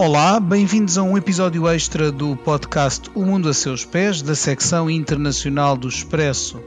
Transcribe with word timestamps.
Olá, 0.00 0.38
bem-vindos 0.38 0.96
a 0.96 1.02
um 1.02 1.18
episódio 1.18 1.66
extra 1.66 2.12
do 2.12 2.36
podcast 2.36 3.10
O 3.16 3.24
Mundo 3.24 3.48
a 3.48 3.52
Seus 3.52 3.84
Pés, 3.84 4.22
da 4.22 4.36
secção 4.36 4.88
internacional 4.88 5.76
do 5.76 5.88
Expresso. 5.88 6.62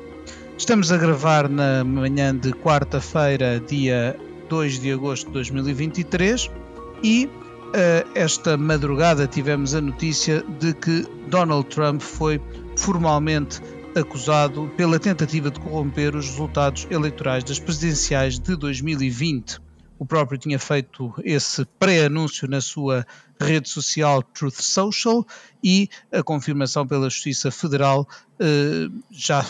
Estamos 0.57 0.91
a 0.91 0.97
gravar 0.97 1.47
na 1.47 1.81
manhã 1.81 2.35
de 2.35 2.51
quarta-feira, 2.51 3.57
dia 3.65 4.19
2 4.49 4.81
de 4.81 4.91
agosto 4.91 5.27
de 5.27 5.31
2023, 5.31 6.51
e 7.01 7.27
uh, 7.27 8.11
esta 8.13 8.57
madrugada 8.57 9.25
tivemos 9.25 9.73
a 9.73 9.79
notícia 9.79 10.43
de 10.59 10.73
que 10.73 11.07
Donald 11.29 11.69
Trump 11.69 12.01
foi 12.01 12.41
formalmente 12.75 13.61
acusado 13.95 14.69
pela 14.75 14.99
tentativa 14.99 15.49
de 15.49 15.57
corromper 15.57 16.17
os 16.17 16.27
resultados 16.27 16.85
eleitorais 16.91 17.45
das 17.45 17.59
presidenciais 17.59 18.37
de 18.37 18.57
2020. 18.57 19.70
O 20.01 20.05
próprio 20.05 20.35
tinha 20.35 20.57
feito 20.57 21.13
esse 21.23 21.63
pré-anúncio 21.77 22.47
na 22.47 22.59
sua 22.59 23.05
rede 23.39 23.69
social 23.69 24.23
Truth 24.23 24.59
Social 24.59 25.23
e 25.63 25.87
a 26.11 26.23
confirmação 26.23 26.87
pela 26.87 27.07
Justiça 27.07 27.51
Federal 27.51 28.09
eh, 28.39 28.87
já 29.11 29.45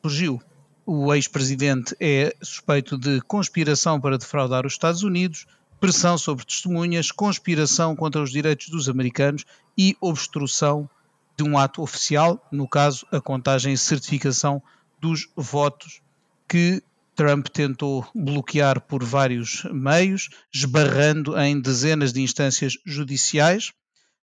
surgiu. 0.00 0.40
O 0.86 1.12
ex-presidente 1.12 1.94
é 2.00 2.34
suspeito 2.40 2.96
de 2.96 3.20
conspiração 3.20 4.00
para 4.00 4.16
defraudar 4.16 4.64
os 4.64 4.72
Estados 4.72 5.02
Unidos, 5.02 5.44
pressão 5.78 6.16
sobre 6.16 6.46
testemunhas, 6.46 7.12
conspiração 7.12 7.94
contra 7.94 8.22
os 8.22 8.30
direitos 8.30 8.70
dos 8.70 8.88
americanos 8.88 9.44
e 9.76 9.94
obstrução 10.00 10.88
de 11.36 11.44
um 11.44 11.58
ato 11.58 11.82
oficial, 11.82 12.42
no 12.50 12.66
caso, 12.66 13.06
a 13.12 13.20
contagem 13.20 13.74
e 13.74 13.76
certificação 13.76 14.62
dos 14.98 15.28
votos 15.36 16.00
que 16.48 16.82
Trump 17.22 17.46
tentou 17.46 18.04
bloquear 18.12 18.80
por 18.80 19.04
vários 19.04 19.62
meios, 19.72 20.28
esbarrando 20.52 21.38
em 21.38 21.60
dezenas 21.60 22.12
de 22.12 22.20
instâncias 22.20 22.76
judiciais, 22.84 23.72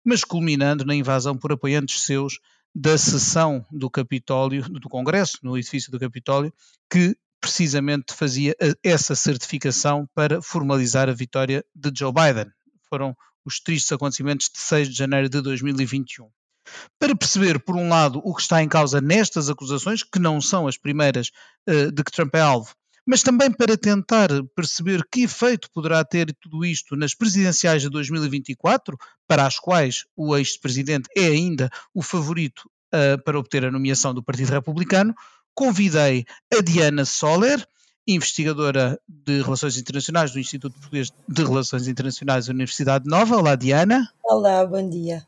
mas 0.04 0.24
culminando 0.24 0.84
na 0.84 0.96
invasão 0.96 1.36
por 1.36 1.52
apoiantes 1.52 2.02
seus 2.02 2.40
da 2.74 2.98
sessão 2.98 3.64
do 3.70 3.88
Capitólio, 3.88 4.68
do 4.68 4.88
Congresso, 4.88 5.38
no 5.44 5.56
edifício 5.56 5.92
do 5.92 6.00
Capitólio, 6.00 6.52
que 6.90 7.16
precisamente 7.40 8.12
fazia 8.12 8.56
essa 8.82 9.14
certificação 9.14 10.08
para 10.12 10.42
formalizar 10.42 11.08
a 11.08 11.14
vitória 11.14 11.64
de 11.72 11.92
Joe 11.96 12.12
Biden. 12.12 12.50
Foram 12.90 13.16
os 13.44 13.60
tristes 13.60 13.92
acontecimentos 13.92 14.50
de 14.52 14.58
6 14.58 14.88
de 14.88 14.94
janeiro 14.96 15.28
de 15.28 15.40
2021 15.40 16.28
para 16.98 17.16
perceber, 17.16 17.60
por 17.60 17.76
um 17.76 17.88
lado, 17.88 18.20
o 18.24 18.34
que 18.34 18.42
está 18.42 18.62
em 18.62 18.68
causa 18.68 19.00
nestas 19.00 19.48
acusações, 19.48 20.02
que 20.02 20.18
não 20.18 20.40
são 20.40 20.66
as 20.66 20.76
primeiras 20.76 21.30
uh, 21.68 21.90
de 21.90 22.04
que 22.04 22.12
Trump 22.12 22.34
é 22.34 22.40
alvo, 22.40 22.74
mas 23.08 23.22
também 23.22 23.50
para 23.50 23.74
tentar 23.74 24.28
perceber 24.54 25.02
que 25.10 25.22
efeito 25.22 25.70
poderá 25.72 26.04
ter 26.04 26.30
tudo 26.38 26.62
isto 26.62 26.94
nas 26.94 27.14
presidenciais 27.14 27.80
de 27.80 27.88
2024, 27.88 28.98
para 29.26 29.46
as 29.46 29.58
quais 29.58 30.04
o 30.14 30.36
ex-presidente 30.36 31.08
é 31.16 31.24
ainda 31.24 31.70
o 31.94 32.02
favorito 32.02 32.70
uh, 32.94 33.24
para 33.24 33.38
obter 33.38 33.64
a 33.64 33.70
nomeação 33.70 34.12
do 34.12 34.22
Partido 34.22 34.50
Republicano, 34.50 35.14
convidei 35.54 36.26
a 36.52 36.60
Diana 36.60 37.06
Soler, 37.06 37.66
investigadora 38.06 39.00
de 39.08 39.40
Relações 39.40 39.78
Internacionais 39.78 40.30
do 40.30 40.38
Instituto 40.38 40.74
Português 40.74 41.10
de 41.26 41.42
Relações 41.42 41.88
Internacionais 41.88 42.44
da 42.44 42.52
Universidade 42.52 43.08
Nova. 43.08 43.38
Olá, 43.38 43.54
Diana. 43.54 44.12
Olá, 44.22 44.66
bom 44.66 44.86
dia 44.86 45.26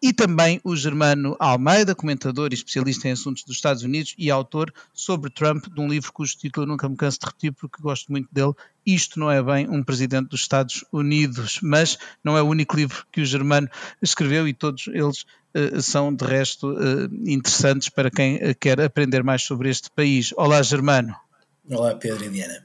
e 0.00 0.12
também 0.12 0.60
o 0.62 0.76
Germano 0.76 1.36
Almeida, 1.38 1.94
comentador 1.94 2.50
e 2.50 2.54
especialista 2.54 3.08
em 3.08 3.12
assuntos 3.12 3.42
dos 3.42 3.56
Estados 3.56 3.82
Unidos 3.82 4.14
e 4.16 4.30
autor 4.30 4.72
sobre 4.94 5.30
Trump 5.30 5.66
de 5.66 5.80
um 5.80 5.88
livro 5.88 6.12
cujo 6.12 6.36
título 6.36 6.64
eu 6.64 6.68
nunca 6.68 6.88
me 6.88 6.96
canso 6.96 7.18
de 7.18 7.26
repetir 7.26 7.52
porque 7.52 7.82
gosto 7.82 8.10
muito 8.12 8.28
dele. 8.32 8.52
Isto 8.86 9.18
não 9.18 9.30
é 9.30 9.42
bem 9.42 9.68
um 9.68 9.82
presidente 9.82 10.28
dos 10.28 10.40
Estados 10.40 10.84
Unidos, 10.92 11.58
mas 11.62 11.98
não 12.22 12.36
é 12.36 12.42
o 12.42 12.46
único 12.46 12.76
livro 12.76 13.04
que 13.10 13.20
o 13.20 13.26
Germano 13.26 13.68
escreveu 14.00 14.46
e 14.46 14.54
todos 14.54 14.86
eles 14.88 15.22
uh, 15.54 15.82
são 15.82 16.14
de 16.14 16.24
resto 16.24 16.72
uh, 16.72 17.10
interessantes 17.26 17.88
para 17.88 18.10
quem 18.10 18.36
uh, 18.36 18.54
quer 18.58 18.80
aprender 18.80 19.24
mais 19.24 19.42
sobre 19.42 19.68
este 19.68 19.90
país. 19.90 20.32
Olá, 20.36 20.62
Germano. 20.62 21.14
Olá, 21.68 21.94
Pedro 21.96 22.24
e 22.24 22.30
Diana. 22.30 22.64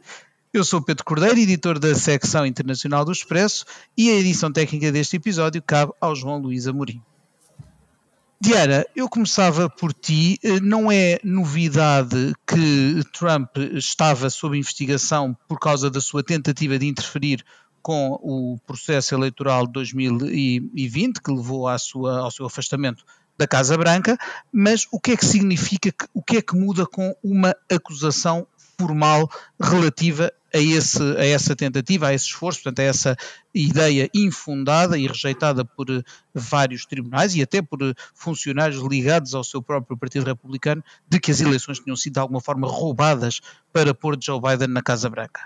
Eu 0.53 0.63
sou 0.63 0.83
Pedro 0.83 1.03
Cordeiro, 1.03 1.39
editor 1.39 1.79
da 1.79 1.95
secção 1.95 2.45
internacional 2.45 3.03
do 3.03 3.11
Expresso, 3.11 3.65
e 3.97 4.11
a 4.11 4.13
edição 4.13 4.51
técnica 4.51 4.91
deste 4.91 5.15
episódio 5.15 5.63
cabe 5.63 5.91
ao 5.99 6.15
João 6.15 6.37
Luís 6.37 6.67
Amorim. 6.67 7.01
Diana, 8.43 8.85
eu 8.93 9.07
começava 9.07 9.69
por 9.69 9.93
ti. 9.93 10.37
Eh, 10.43 10.59
não 10.59 10.91
é 10.91 11.17
novidade 11.23 12.35
que 12.45 13.01
Trump 13.13 13.55
estava 13.71 14.29
sob 14.29 14.57
investigação 14.57 15.33
por 15.47 15.57
causa 15.57 15.89
da 15.89 16.01
sua 16.01 16.21
tentativa 16.21 16.77
de 16.77 16.85
interferir 16.85 17.41
com 17.81 18.19
o 18.21 18.59
processo 18.67 19.15
eleitoral 19.15 19.65
de 19.65 19.71
2020, 19.71 21.21
que 21.21 21.31
levou 21.31 21.79
sua, 21.79 22.19
ao 22.19 22.31
seu 22.31 22.45
afastamento 22.45 23.05
da 23.37 23.47
Casa 23.47 23.77
Branca, 23.77 24.17
mas 24.51 24.87
o 24.91 24.99
que 24.99 25.11
é 25.11 25.17
que 25.17 25.25
significa, 25.25 25.93
o 26.13 26.21
que 26.21 26.35
é 26.35 26.41
que 26.41 26.53
muda 26.53 26.85
com 26.85 27.15
uma 27.23 27.55
acusação 27.71 28.45
formal 28.79 29.29
relativa 29.59 30.31
a, 30.53 30.59
esse, 30.59 31.01
a 31.17 31.25
essa 31.25 31.55
tentativa, 31.55 32.07
a 32.07 32.13
esse 32.13 32.25
esforço, 32.25 32.61
portanto, 32.61 32.79
a 32.79 32.83
essa 32.83 33.17
ideia 33.53 34.09
infundada 34.13 34.97
e 34.97 35.07
rejeitada 35.07 35.65
por 35.65 35.89
eh, 35.89 36.03
vários 36.33 36.85
tribunais 36.85 37.35
e 37.35 37.41
até 37.41 37.61
por 37.61 37.81
eh, 37.81 37.93
funcionários 38.13 38.81
ligados 38.83 39.33
ao 39.33 39.43
seu 39.43 39.61
próprio 39.61 39.97
Partido 39.97 40.25
Republicano, 40.25 40.83
de 41.09 41.19
que 41.19 41.31
as 41.31 41.41
eleições 41.41 41.79
tinham 41.79 41.95
sido 41.95 42.13
de 42.13 42.19
alguma 42.19 42.39
forma 42.39 42.67
roubadas 42.67 43.41
para 43.71 43.93
pôr 43.93 44.17
Joe 44.21 44.39
Biden 44.39 44.67
na 44.67 44.83
Casa 44.83 45.09
Branca. 45.09 45.41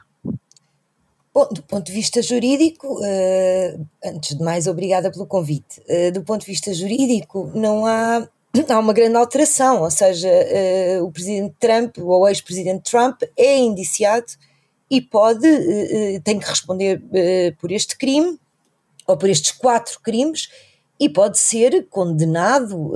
Bom, 1.33 1.47
do 1.51 1.61
ponto 1.61 1.85
de 1.85 1.91
vista 1.91 2.21
jurídico, 2.21 2.99
uh, 2.99 3.87
antes 4.03 4.35
de 4.35 4.43
mais, 4.43 4.65
obrigada 4.65 5.11
pelo 5.11 5.27
convite. 5.27 5.83
Do 6.11 6.23
ponto 6.23 6.41
de 6.41 6.47
vista 6.47 6.73
jurídico, 6.73 7.51
não 7.53 7.85
há 7.85 8.27
há 8.69 8.79
uma 8.79 8.93
grande 8.93 9.15
alteração, 9.15 9.81
ou 9.81 9.91
seja, 9.91 10.29
uh, 10.29 11.03
o 11.03 11.11
presidente 11.11 11.55
Trump, 11.59 11.97
ou 11.99 12.21
o 12.21 12.27
ex-presidente 12.27 12.89
Trump, 12.89 13.21
é 13.37 13.57
indiciado 13.57 14.27
e 14.89 15.01
pode, 15.01 15.47
uh, 15.47 16.21
tem 16.23 16.39
que 16.39 16.47
responder 16.47 16.99
uh, 16.99 17.55
por 17.59 17.71
este 17.71 17.97
crime, 17.97 18.39
ou 19.05 19.17
por 19.17 19.29
estes 19.29 19.51
quatro 19.51 19.99
crimes, 20.01 20.49
e 20.99 21.07
pode 21.07 21.37
ser 21.37 21.87
condenado, 21.89 22.91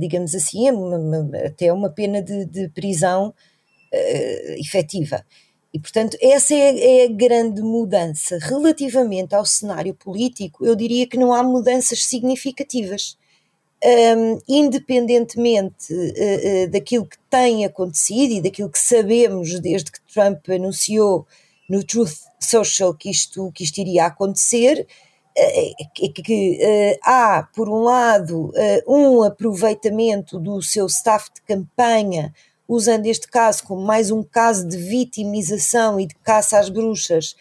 digamos 0.00 0.34
assim, 0.34 0.64
até 1.44 1.70
uma 1.70 1.90
pena 1.90 2.22
de, 2.22 2.46
de 2.46 2.66
prisão 2.70 3.34
efetiva. 4.56 5.22
E, 5.72 5.78
portanto, 5.78 6.16
essa 6.20 6.54
é, 6.54 7.02
é, 7.02 7.04
a 7.04 7.12
grande 7.12 7.62
mudança. 7.62 8.38
Relativamente 8.40 9.34
ao 9.34 9.44
cenário 9.44 9.94
político, 9.94 10.64
eu 10.64 10.74
diria 10.74 11.06
que 11.06 11.18
não 11.18 11.32
há 11.32 11.42
mudanças 11.42 12.04
significativas 12.04 13.16
um, 13.84 14.38
independentemente 14.48 15.92
uh, 15.92 16.66
uh, 16.66 16.70
daquilo 16.70 17.06
que 17.06 17.18
tem 17.28 17.64
acontecido 17.64 18.32
e 18.32 18.40
daquilo 18.40 18.70
que 18.70 18.78
sabemos 18.78 19.58
desde 19.60 19.90
que 19.90 20.00
Trump 20.12 20.48
anunciou 20.48 21.26
no 21.68 21.82
Truth 21.82 22.18
Social 22.40 22.94
que 22.94 23.10
isto, 23.10 23.50
que 23.52 23.64
isto 23.64 23.78
iria 23.78 24.06
acontecer, 24.06 24.86
é 25.34 26.08
que 26.08 26.98
há, 27.02 27.48
por 27.54 27.66
um 27.66 27.84
lado, 27.84 28.52
um 28.86 29.22
aproveitamento 29.22 30.38
do 30.38 30.60
seu 30.60 30.84
staff 30.86 31.30
de 31.34 31.40
campanha, 31.40 32.34
usando 32.68 33.06
este 33.06 33.26
caso 33.28 33.64
como 33.64 33.80
mais 33.80 34.10
um 34.10 34.22
caso 34.22 34.68
de 34.68 34.76
vitimização 34.76 35.98
e 35.98 36.06
de 36.06 36.14
caça 36.16 36.58
às 36.58 36.68
bruxas, 36.68 37.34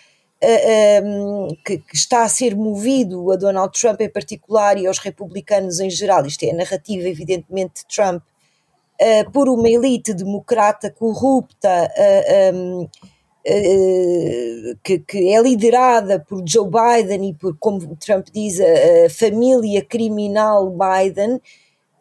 uh, 0.43 1.55
que, 1.63 1.77
que, 1.77 1.95
está 1.95 2.23
a 2.23 2.29
ser 2.29 2.55
movido 2.55 3.31
a 3.31 3.35
Donald 3.35 3.79
Trump 3.79 4.01
em 4.01 4.09
particular 4.09 4.77
e 4.77 4.87
aos 4.87 4.99
republicanos 4.99 5.79
em 5.79 5.89
geral, 5.89 6.25
isto 6.25 6.43
é 6.43 6.51
a 6.51 6.55
narrativa 6.55 7.07
evidentemente 7.07 7.81
de 7.81 7.95
Trump, 7.95 8.21
uh, 8.21 9.31
por 9.31 9.47
uma 9.47 9.69
elite 9.69 10.13
democrata 10.13 10.89
corrupta 10.89 11.91
um, 12.53 12.87
que, 14.83 14.99
que, 14.99 15.33
é 15.33 15.41
liderada 15.41 16.19
por 16.19 16.43
Joe 16.47 16.69
Biden 16.69 17.29
e 17.29 17.33
por, 17.33 17.57
como 17.57 17.95
Trump 17.95 18.27
diz, 18.31 18.59
a, 18.59 19.05
a 19.05 19.09
família 19.09 19.83
criminal 19.83 20.69
Biden, 20.69 21.41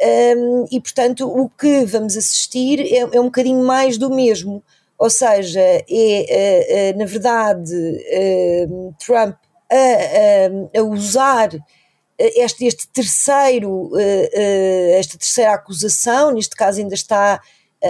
um, 0.02 0.66
e 0.70 0.80
portanto 0.80 1.28
o 1.28 1.48
que 1.48 1.84
vamos 1.84 2.16
assistir 2.16 2.80
é, 2.80 3.00
é 3.16 3.20
um 3.20 3.24
bocadinho 3.24 3.62
mais 3.64 3.98
do 3.98 4.10
mesmo 4.10 4.62
ou 5.00 5.08
seja, 5.08 5.58
é, 5.62 5.82
é, 5.88 6.88
é 6.88 6.92
na 6.92 7.06
verdade 7.06 7.72
é, 8.04 8.66
Trump 8.98 9.34
a, 9.72 10.76
a, 10.76 10.78
a 10.78 10.82
usar 10.82 11.48
este, 12.18 12.66
este 12.66 12.86
terceiro, 12.88 13.92
esta 14.94 15.16
terceira 15.16 15.54
acusação, 15.54 16.32
neste 16.32 16.54
caso 16.54 16.78
ainda 16.78 16.94
está 16.94 17.40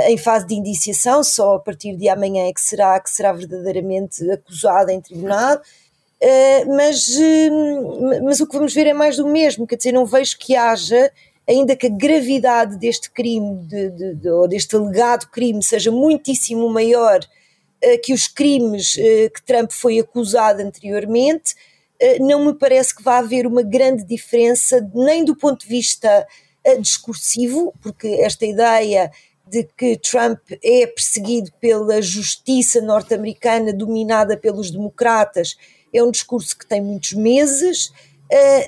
em 0.06 0.16
fase 0.16 0.46
de 0.46 0.54
indiciação, 0.54 1.24
só 1.24 1.56
a 1.56 1.58
partir 1.58 1.96
de 1.96 2.08
amanhã 2.08 2.46
é 2.46 2.52
que 2.52 2.60
será, 2.60 3.00
que 3.00 3.10
será 3.10 3.32
verdadeiramente 3.32 4.30
acusada 4.30 4.92
em 4.92 5.00
tribunal, 5.00 5.60
mas, 6.68 7.18
mas 8.22 8.38
o 8.38 8.46
que 8.46 8.56
vamos 8.56 8.72
ver 8.72 8.86
é 8.86 8.92
mais 8.92 9.16
do 9.16 9.26
mesmo, 9.26 9.66
quer 9.66 9.74
dizer, 9.74 9.90
não 9.90 10.06
vejo 10.06 10.38
que 10.38 10.54
haja 10.54 11.10
ainda 11.50 11.74
que 11.74 11.88
a 11.88 11.90
gravidade 11.90 12.78
deste 12.78 13.10
crime, 13.10 13.56
de, 13.66 13.90
de, 13.90 14.14
de, 14.14 14.30
ou 14.30 14.46
deste 14.46 14.76
alegado 14.76 15.28
crime, 15.30 15.62
seja 15.62 15.90
muitíssimo 15.90 16.68
maior 16.68 17.18
uh, 17.18 18.00
que 18.02 18.12
os 18.12 18.28
crimes 18.28 18.94
uh, 18.94 19.30
que 19.34 19.42
Trump 19.44 19.72
foi 19.72 19.98
acusado 19.98 20.62
anteriormente, 20.62 21.54
não 22.18 22.46
me 22.46 22.54
parece 22.54 22.96
que 22.96 23.02
vá 23.02 23.18
haver 23.18 23.46
uma 23.46 23.62
grande 23.62 24.06
diferença, 24.06 24.80
nem 24.94 25.22
do 25.22 25.36
ponto 25.36 25.60
de 25.60 25.68
vista 25.68 26.26
discursivo, 26.80 27.74
porque 27.82 28.06
esta 28.22 28.46
ideia 28.46 29.12
de 29.46 29.68
que 29.76 29.98
Trump 29.98 30.38
é 30.64 30.86
perseguido 30.86 31.52
pela 31.60 32.00
justiça 32.00 32.80
norte-americana 32.80 33.70
dominada 33.70 34.34
pelos 34.34 34.70
democratas 34.70 35.58
é 35.92 36.02
um 36.02 36.10
discurso 36.10 36.56
que 36.56 36.66
tem 36.66 36.80
muitos 36.80 37.12
meses, 37.12 37.88
uh, 37.88 37.92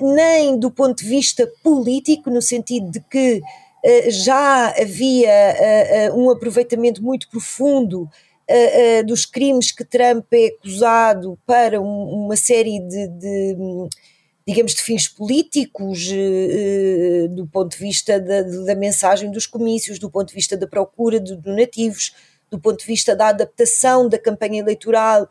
nem 0.01 0.57
do 0.57 0.69
ponto 0.69 1.03
de 1.03 1.09
vista 1.09 1.49
político, 1.63 2.29
no 2.29 2.41
sentido 2.41 2.91
de 2.91 2.99
que 2.99 3.41
uh, 3.41 4.11
já 4.11 4.69
havia 4.69 6.11
uh, 6.11 6.19
um 6.19 6.29
aproveitamento 6.29 7.01
muito 7.03 7.29
profundo 7.29 8.09
dos 9.07 9.25
crimes 9.25 9.71
que 9.71 9.85
Trump 9.85 10.25
é 10.33 10.47
acusado 10.47 11.39
para 11.45 11.79
um, 11.79 12.25
uma 12.25 12.35
série 12.35 12.77
de, 12.81 13.07
de 13.07 13.55
digamos, 14.45 14.73
de 14.73 14.81
fins 14.81 15.07
políticos, 15.07 16.09
eh, 16.11 17.25
eh, 17.25 17.27
do 17.29 17.47
ponto 17.47 17.71
de 17.71 17.77
vista 17.77 18.19
da, 18.19 18.41
da, 18.41 18.75
mensagem 18.75 19.31
dos 19.31 19.45
comícios, 19.47 19.97
do 19.97 20.09
ponto 20.09 20.29
de 20.29 20.35
vista 20.35 20.57
da 20.57 20.67
procura 20.67 21.19
de 21.19 21.35
donativos, 21.35 22.13
do 22.51 22.59
ponto 22.59 22.79
de 22.79 22.85
vista 22.85 23.15
da 23.15 23.29
adaptação 23.29 24.07
da 24.07 24.19
campanha 24.19 24.59
eleitoral 24.59 25.29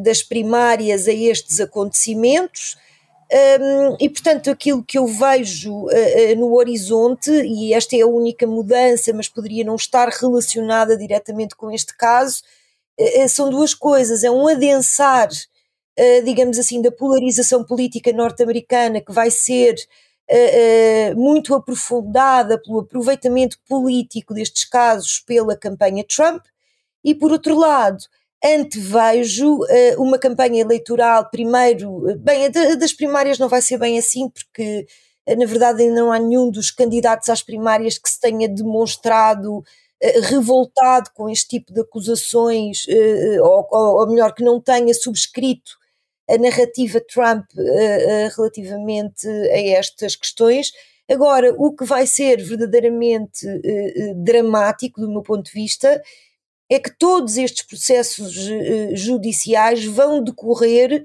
das 0.00 0.22
primárias 0.22 1.08
a 1.08 1.12
estes 1.12 1.60
acontecimentos. 1.60 2.76
e 4.00 4.08
portanto, 4.08 4.50
aquilo 4.50 4.82
que 4.82 4.98
eu 4.98 5.06
vejo 5.06 5.86
no 6.36 6.54
horizonte, 6.54 7.30
e 7.30 7.74
esta 7.74 7.96
é 7.96 8.00
a 8.02 8.06
única 8.06 8.46
mudança, 8.46 9.12
mas 9.12 9.28
poderia 9.28 9.64
não 9.64 9.76
estar 9.76 10.08
relacionada 10.08 10.96
diretamente 10.96 11.56
com 11.56 11.70
este 11.70 11.96
caso, 11.96 12.42
são 13.28 13.50
duas 13.50 13.74
coisas: 13.74 14.24
é 14.24 14.30
um 14.30 14.48
adensar 14.48 15.28
uh, 15.98 16.24
digamos 16.24 16.58
assim, 16.58 16.80
da 16.80 16.92
polarização 16.92 17.64
política 17.64 18.12
norte-americana 18.12 19.00
que 19.00 19.12
vai 19.12 19.30
ser 19.30 19.74
uh, 20.30 21.12
uh, 21.12 21.20
muito 21.20 21.54
aprofundada 21.54 22.60
pelo 22.60 22.80
aproveitamento 22.80 23.58
político 23.68 24.32
destes 24.32 24.64
casos 24.64 25.18
pela 25.18 25.56
campanha 25.56 26.04
Trump, 26.04 26.44
e 27.02 27.14
por 27.14 27.32
outro 27.32 27.56
lado, 27.56 27.98
antevejo 28.44 29.58
uma 29.98 30.18
campanha 30.18 30.60
eleitoral, 30.60 31.28
primeiro, 31.30 32.16
bem, 32.18 32.46
a 32.46 32.74
das 32.76 32.92
primárias 32.92 33.38
não 33.38 33.48
vai 33.48 33.60
ser 33.60 33.78
bem 33.78 33.98
assim, 33.98 34.28
porque 34.28 34.86
na 35.36 35.44
verdade 35.44 35.82
ainda 35.82 36.00
não 36.00 36.12
há 36.12 36.18
nenhum 36.18 36.50
dos 36.50 36.70
candidatos 36.70 37.28
às 37.28 37.42
primárias 37.42 37.98
que 37.98 38.08
se 38.08 38.20
tenha 38.20 38.48
demonstrado 38.48 39.62
revoltado 40.22 41.10
com 41.12 41.28
este 41.28 41.58
tipo 41.58 41.72
de 41.72 41.80
acusações, 41.80 42.86
ou, 43.42 43.66
ou, 43.70 44.08
melhor, 44.08 44.32
que 44.32 44.44
não 44.44 44.60
tenha 44.60 44.94
subscrito 44.94 45.78
a 46.28 46.36
narrativa 46.36 47.00
Trump 47.00 47.46
uh, 47.56 47.60
uh, 47.60 48.36
relativamente 48.36 49.26
a 49.26 49.60
estas 49.78 50.14
questões. 50.14 50.72
Agora, 51.10 51.54
o 51.56 51.74
que 51.74 51.86
vai 51.86 52.06
ser 52.06 52.42
verdadeiramente 52.42 53.46
uh, 53.46 54.14
dramático, 54.22 55.00
do 55.00 55.08
meu 55.08 55.22
ponto 55.22 55.46
de 55.46 55.52
vista, 55.52 56.02
é 56.70 56.78
que 56.78 56.90
todos 56.90 57.36
estes 57.36 57.64
processos 57.66 58.32
judiciais 58.92 59.84
vão 59.84 60.22
decorrer 60.22 61.04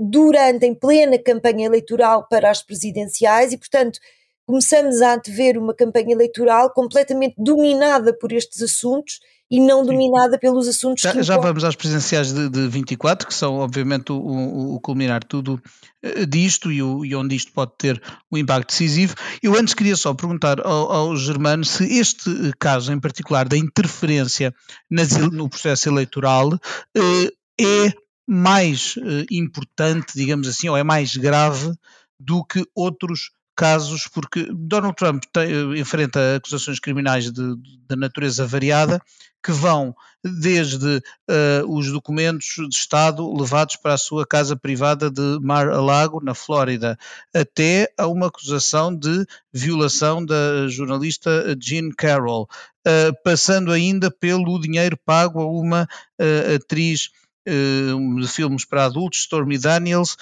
durante, 0.00 0.66
em 0.66 0.74
plena 0.74 1.18
campanha 1.18 1.66
eleitoral 1.66 2.28
para 2.28 2.50
as 2.50 2.62
presidenciais 2.62 3.52
e, 3.52 3.58
portanto, 3.58 3.98
começamos 4.46 5.02
a 5.02 5.14
antever 5.14 5.58
uma 5.58 5.74
campanha 5.74 6.12
eleitoral 6.12 6.72
completamente 6.72 7.34
dominada 7.38 8.16
por 8.16 8.32
estes 8.32 8.62
assuntos 8.62 9.18
e 9.50 9.60
não 9.60 9.84
dominada 9.84 10.38
pelos 10.38 10.66
assuntos 10.66 11.02
já, 11.02 11.12
que. 11.12 11.22
Já 11.22 11.36
vamos 11.36 11.64
às 11.64 11.74
presenciais 11.74 12.32
de, 12.32 12.48
de 12.48 12.66
24, 12.68 13.26
que 13.26 13.34
são 13.34 13.58
obviamente 13.58 14.12
o, 14.12 14.16
o, 14.16 14.74
o 14.74 14.80
culminar 14.80 15.22
tudo 15.22 15.60
uh, 16.04 16.26
disto 16.26 16.72
e, 16.72 16.82
o, 16.82 17.04
e, 17.04 17.14
onde 17.14 17.36
isto 17.36 17.52
pode 17.52 17.72
ter 17.78 18.02
um 18.32 18.38
impacto 18.38 18.68
decisivo. 18.68 19.14
Eu 19.42 19.54
antes 19.56 19.74
queria 19.74 19.96
só 19.96 20.14
perguntar 20.14 20.60
ao, 20.60 20.90
ao 20.90 21.16
Germano 21.16 21.64
se 21.64 21.84
este 21.98 22.30
eh, 22.30 22.52
caso 22.58 22.92
em 22.92 22.98
particular 22.98 23.48
da 23.48 23.56
interferência 23.56 24.54
nas, 24.90 25.16
no 25.16 25.48
processo 25.48 25.88
eleitoral 25.88 26.48
uh, 26.52 27.32
é 27.60 27.92
mais 28.26 28.94
importante, 29.30 30.14
digamos 30.14 30.48
assim, 30.48 30.70
ou 30.70 30.76
é 30.78 30.82
mais 30.82 31.14
grave 31.14 31.74
do 32.18 32.42
que 32.42 32.64
outros 32.74 33.30
casos, 33.54 34.08
porque 34.08 34.48
Donald 34.52 34.96
Trump 34.96 35.24
tem, 35.32 35.78
enfrenta 35.78 36.36
acusações 36.36 36.78
criminais 36.80 37.30
de, 37.30 37.56
de 37.56 37.96
natureza 37.96 38.46
variada 38.46 39.00
que 39.44 39.52
vão 39.52 39.94
desde 40.24 40.96
uh, 40.96 41.68
os 41.68 41.92
documentos 41.92 42.54
de 42.68 42.74
Estado 42.74 43.30
levados 43.38 43.76
para 43.76 43.92
a 43.92 43.98
sua 43.98 44.26
casa 44.26 44.56
privada 44.56 45.10
de 45.10 45.38
Mar-a-Lago, 45.42 46.24
na 46.24 46.34
Flórida, 46.34 46.98
até 47.34 47.92
a 47.98 48.06
uma 48.06 48.28
acusação 48.28 48.96
de 48.96 49.26
violação 49.52 50.24
da 50.24 50.66
jornalista 50.68 51.54
Jean 51.60 51.90
Carroll, 51.90 52.48
uh, 52.88 53.22
passando 53.22 53.70
ainda 53.70 54.10
pelo 54.10 54.58
dinheiro 54.58 54.98
pago 55.04 55.42
a 55.42 55.46
uma 55.46 55.82
uh, 56.18 56.54
atriz 56.56 57.10
de 57.46 58.28
filmes 58.28 58.64
para 58.64 58.86
adultos, 58.86 59.20
Stormy 59.20 59.58
Daniels, 59.58 60.16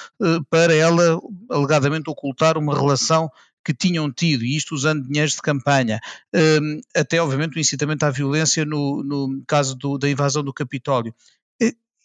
para 0.50 0.74
ela 0.74 1.20
alegadamente 1.48 2.10
ocultar 2.10 2.58
uma 2.58 2.74
relação 2.74 3.30
que 3.64 3.72
tinham 3.72 4.10
tido, 4.10 4.44
e 4.44 4.56
isto 4.56 4.74
usando 4.74 5.06
dinheiros 5.06 5.34
de 5.34 5.42
campanha, 5.42 6.00
um, 6.34 6.80
até 6.96 7.22
obviamente 7.22 7.56
o 7.56 7.60
incitamento 7.60 8.02
à 8.04 8.10
violência 8.10 8.64
no, 8.64 9.02
no 9.02 9.42
caso 9.46 9.76
do, 9.76 9.96
da 9.98 10.10
invasão 10.10 10.42
do 10.42 10.52
Capitólio. 10.52 11.14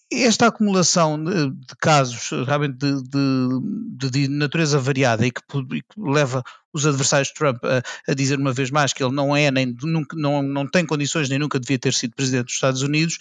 Esta 0.10 0.48
acumulação 0.48 1.22
de, 1.22 1.50
de 1.50 1.76
casos 1.82 2.30
realmente 2.46 2.78
de, 2.78 3.04
de, 3.04 4.10
de, 4.10 4.28
natureza 4.30 4.80
variada 4.80 5.28
e 5.28 5.32
que, 5.32 5.42
e 5.74 5.82
que, 5.82 6.00
leva 6.00 6.42
os 6.72 6.88
adversários 6.88 7.28
de 7.28 7.34
Trump 7.34 7.62
a, 7.66 7.84
a, 8.10 8.14
dizer 8.14 8.40
uma 8.40 8.54
vez 8.54 8.72
mais 8.72 8.94
que 8.94 9.04
ele 9.04 9.14
não 9.14 9.36
é, 9.36 9.52
nem 9.52 9.76
nunca, 9.84 10.16
não, 10.16 10.42
não 10.42 10.66
tem 10.66 10.86
condições, 10.86 11.28
nem 11.28 11.38
nunca 11.38 11.60
devia 11.60 11.78
ter 11.78 11.94
sido 11.94 12.16
presidente 12.16 12.46
dos 12.46 12.54
Estados 12.54 12.84
Unidos, 12.84 13.18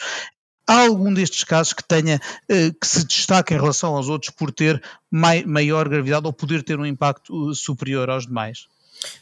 Há 0.67 0.87
algum 0.87 1.15
destes 1.15 1.45
casos 1.45 1.73
que 1.73 1.85
tenha 1.85 2.21
eh, 2.49 2.71
que 2.71 2.87
se 2.87 3.05
destaque 3.05 3.55
em 3.55 3.57
relação 3.57 3.95
aos 3.95 4.09
outros 4.09 4.31
por 4.31 4.51
ter 4.51 4.83
mai, 5.11 5.45
maior 5.45 5.89
gravidade 5.89 6.27
ou 6.27 6.33
poder 6.33 6.63
ter 6.63 6.79
um 6.79 6.87
impacto 6.87 7.51
eh, 7.51 7.55
superior 7.55 8.11
aos 8.11 8.27
demais? 8.27 8.67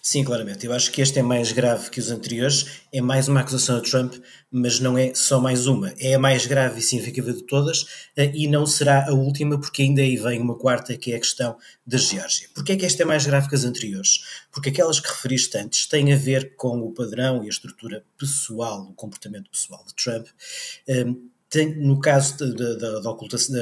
Sim, 0.01 0.23
claramente. 0.25 0.67
Eu 0.67 0.73
acho 0.73 0.91
que 0.93 1.03
este 1.03 1.19
é 1.19 1.23
mais 1.23 1.53
grave 1.53 1.91
que 1.91 1.99
os 1.99 2.11
anteriores. 2.11 2.83
É 2.93 3.01
mais 3.01 3.29
uma 3.29 3.41
acusação 3.41 3.77
a 3.77 3.81
Trump, 3.81 4.15
mas 4.51 4.79
não 4.79 4.97
é 4.97 5.13
só 5.15 5.41
mais 5.41 5.67
uma. 5.67 5.93
É 5.99 6.15
a 6.15 6.19
mais 6.19 6.47
grave 6.47 6.79
e 6.79 6.83
significativa 6.83 7.33
de 7.33 7.43
todas 7.43 7.85
eh, 8.17 8.31
e 8.35 8.47
não 8.47 8.67
será 8.67 9.09
a 9.09 9.13
última, 9.13 9.59
porque 9.59 9.83
ainda 9.83 10.01
aí 10.01 10.17
vem 10.17 10.41
uma 10.41 10.57
quarta, 10.57 10.97
que 10.97 11.13
é 11.13 11.17
a 11.17 11.21
questão 11.21 11.57
da 11.87 11.99
Geórgia. 11.99 12.49
Porquê 12.55 12.73
é 12.73 12.77
que 12.77 12.87
esta 12.87 13.03
é 13.03 13.07
mais 13.07 13.27
grave 13.27 13.49
que 13.49 13.55
as 13.55 13.65
anteriores? 13.65 14.45
Porque 14.53 14.69
aquelas 14.71 15.01
que 15.01 15.09
referiste 15.09 15.59
antes 15.59 15.87
têm 15.87 16.13
a 16.13 16.17
ver 16.17 16.55
com 16.57 16.79
o 16.81 16.93
padrão 16.93 17.43
e 17.43 17.47
a 17.47 17.51
estrutura 17.51 18.05
pessoal, 18.19 18.83
o 18.83 18.95
comportamento 18.95 19.51
pessoal 19.51 19.85
de 19.87 19.95
Trump. 19.95 20.29
Um, 20.89 21.34
tem, 21.55 21.73
no 21.73 22.01
caso 22.01 22.53
da 22.53 23.09
ocultação 23.09 23.55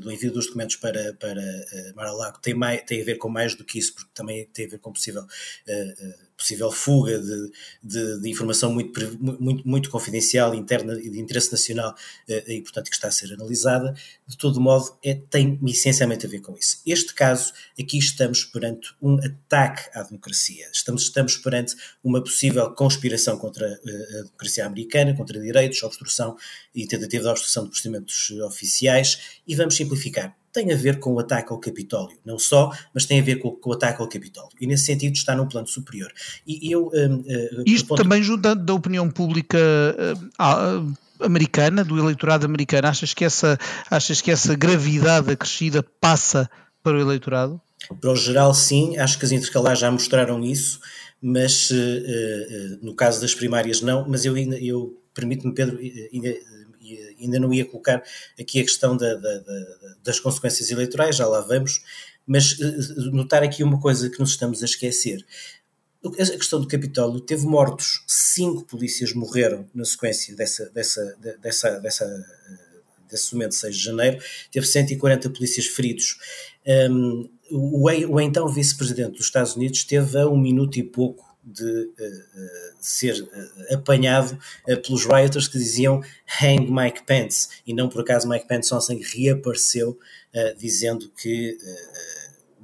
do 0.00 0.12
envio 0.12 0.30
dos 0.30 0.46
documentos 0.46 0.76
para, 0.76 1.12
para 1.14 1.40
uh, 1.40 1.96
Mar-a-Lago, 1.96 2.38
tem, 2.40 2.54
tem 2.86 3.02
a 3.02 3.04
ver 3.04 3.18
com 3.18 3.28
mais 3.28 3.56
do 3.56 3.64
que 3.64 3.76
isso, 3.76 3.92
porque 3.92 4.08
também 4.14 4.46
tem 4.52 4.66
a 4.66 4.68
ver 4.68 4.78
com 4.78 4.92
possível 4.92 5.22
uh, 5.22 6.29
possível 6.40 6.72
fuga 6.72 7.18
de, 7.18 7.52
de, 7.82 8.20
de, 8.20 8.30
informação 8.30 8.72
muito, 8.72 8.98
muito, 9.20 9.68
muito 9.68 9.90
confidencial, 9.90 10.54
interna 10.54 10.94
e 10.94 11.10
de 11.10 11.20
interesse 11.20 11.52
nacional 11.52 11.94
eh, 12.26 12.54
e, 12.54 12.62
portanto, 12.62 12.88
que 12.88 12.96
está 12.96 13.08
a 13.08 13.10
ser 13.10 13.34
analisada, 13.34 13.94
de 14.26 14.36
todo 14.38 14.58
modo, 14.58 14.96
é, 15.04 15.14
tem 15.14 15.60
essencialmente 15.66 16.24
a 16.24 16.28
ver 16.28 16.40
com 16.40 16.56
isso. 16.56 16.80
Este 16.86 17.14
caso, 17.14 17.52
aqui 17.78 17.98
estamos 17.98 18.44
perante 18.44 18.94
um 19.02 19.16
ataque 19.16 19.90
à 19.92 20.02
democracia, 20.02 20.66
estamos, 20.72 21.02
estamos 21.02 21.36
perante 21.36 21.76
uma 22.02 22.22
possível 22.22 22.70
conspiração 22.70 23.36
contra 23.36 23.66
eh, 23.66 24.18
a 24.20 24.22
democracia 24.22 24.64
americana, 24.64 25.14
contra 25.14 25.38
direitos, 25.38 25.82
obstrução 25.82 26.36
e 26.74 26.86
tentativa 26.86 27.24
de 27.24 27.28
obstrução 27.28 27.64
de 27.64 27.70
procedimentos 27.70 28.30
oficiais, 28.46 29.40
e 29.46 29.54
vamos 29.54 29.76
simplificar 29.76 30.39
tem 30.52 30.72
a 30.72 30.76
ver 30.76 30.98
com 30.98 31.14
o 31.14 31.18
ataque 31.18 31.52
ao 31.52 31.58
Capitólio, 31.58 32.18
não 32.24 32.38
só, 32.38 32.72
mas 32.92 33.06
tem 33.06 33.20
a 33.20 33.22
ver 33.22 33.36
com, 33.36 33.50
com 33.52 33.70
o 33.70 33.72
ataque 33.72 34.02
ao 34.02 34.08
Capitólio. 34.08 34.50
E 34.60 34.66
nesse 34.66 34.86
sentido 34.86 35.14
está 35.14 35.34
num 35.34 35.46
plano 35.46 35.66
superior. 35.66 36.12
E 36.46 36.72
eu, 36.72 36.90
um, 36.92 37.16
uh, 37.16 37.62
Isto 37.66 37.88
ponto... 37.88 38.02
também 38.02 38.22
junto 38.22 38.54
da 38.54 38.74
opinião 38.74 39.08
pública 39.08 39.58
uh, 40.38 40.94
americana, 41.24 41.84
do 41.84 41.98
eleitorado 41.98 42.44
americano, 42.44 42.88
achas 42.88 43.14
que, 43.14 43.24
essa, 43.24 43.58
achas 43.90 44.20
que 44.20 44.30
essa 44.30 44.54
gravidade 44.54 45.30
acrescida 45.30 45.82
passa 46.00 46.50
para 46.82 46.96
o 46.96 47.00
eleitorado? 47.00 47.60
Para 48.00 48.10
o 48.10 48.16
geral, 48.16 48.52
sim, 48.52 48.98
acho 48.98 49.18
que 49.18 49.24
as 49.24 49.32
intercalares 49.32 49.78
já 49.78 49.90
mostraram 49.90 50.42
isso, 50.44 50.80
mas 51.22 51.70
uh, 51.70 52.78
no 52.82 52.94
caso 52.94 53.20
das 53.20 53.34
primárias 53.34 53.80
não, 53.80 54.06
mas 54.08 54.24
eu, 54.24 54.36
eu 54.36 55.00
permito-me, 55.14 55.54
Pedro, 55.54 55.78
ainda 56.12 56.34
ainda 57.20 57.38
não 57.38 57.52
ia 57.52 57.64
colocar 57.64 58.02
aqui 58.38 58.60
a 58.60 58.64
questão 58.64 58.96
da, 58.96 59.14
da, 59.14 59.38
da, 59.38 59.76
das 60.02 60.20
consequências 60.20 60.70
eleitorais, 60.70 61.16
já 61.16 61.26
lá 61.26 61.40
vamos, 61.40 61.82
mas 62.26 62.56
eh, 62.60 63.10
notar 63.12 63.42
aqui 63.42 63.62
uma 63.62 63.80
coisa 63.80 64.08
que 64.08 64.20
nos 64.20 64.30
estamos 64.30 64.62
a 64.62 64.66
esquecer. 64.66 65.24
A 66.04 66.36
questão 66.38 66.60
do 66.60 66.66
Capitólio 66.66 67.20
teve 67.20 67.44
mortos, 67.44 68.02
cinco 68.06 68.64
polícias 68.64 69.12
morreram 69.12 69.68
na 69.74 69.84
sequência 69.84 70.34
dessa, 70.34 70.70
dessa, 70.70 71.16
dessa, 71.42 71.78
dessa 71.80 72.26
desse 73.10 73.34
momento, 73.34 73.54
6 73.54 73.76
de 73.76 73.82
janeiro, 73.82 74.22
teve 74.50 74.66
140 74.66 75.30
polícias 75.30 75.66
feridos. 75.66 76.16
Um, 76.90 77.28
o, 77.50 77.88
o, 77.88 78.20
então 78.20 78.48
vice-presidente 78.48 79.16
dos 79.16 79.26
Estados 79.26 79.56
Unidos 79.56 79.84
teve 79.84 80.18
a 80.18 80.28
um 80.28 80.38
minuto 80.38 80.78
e 80.78 80.82
pouco 80.82 81.29
de 81.42 81.64
uh, 81.64 82.74
ser 82.80 83.22
uh, 83.22 83.74
apanhado 83.74 84.38
pelos 84.82 85.04
rioters 85.04 85.48
que 85.48 85.58
diziam 85.58 86.02
hang 86.40 86.70
Mike 86.70 87.04
Pence. 87.04 87.48
E 87.66 87.72
não 87.74 87.88
por 87.88 88.02
acaso 88.02 88.28
Mike 88.28 88.46
Pence 88.46 88.74
ontem 88.74 89.00
reapareceu 89.02 89.98
dizendo 90.56 91.10
que 91.10 91.58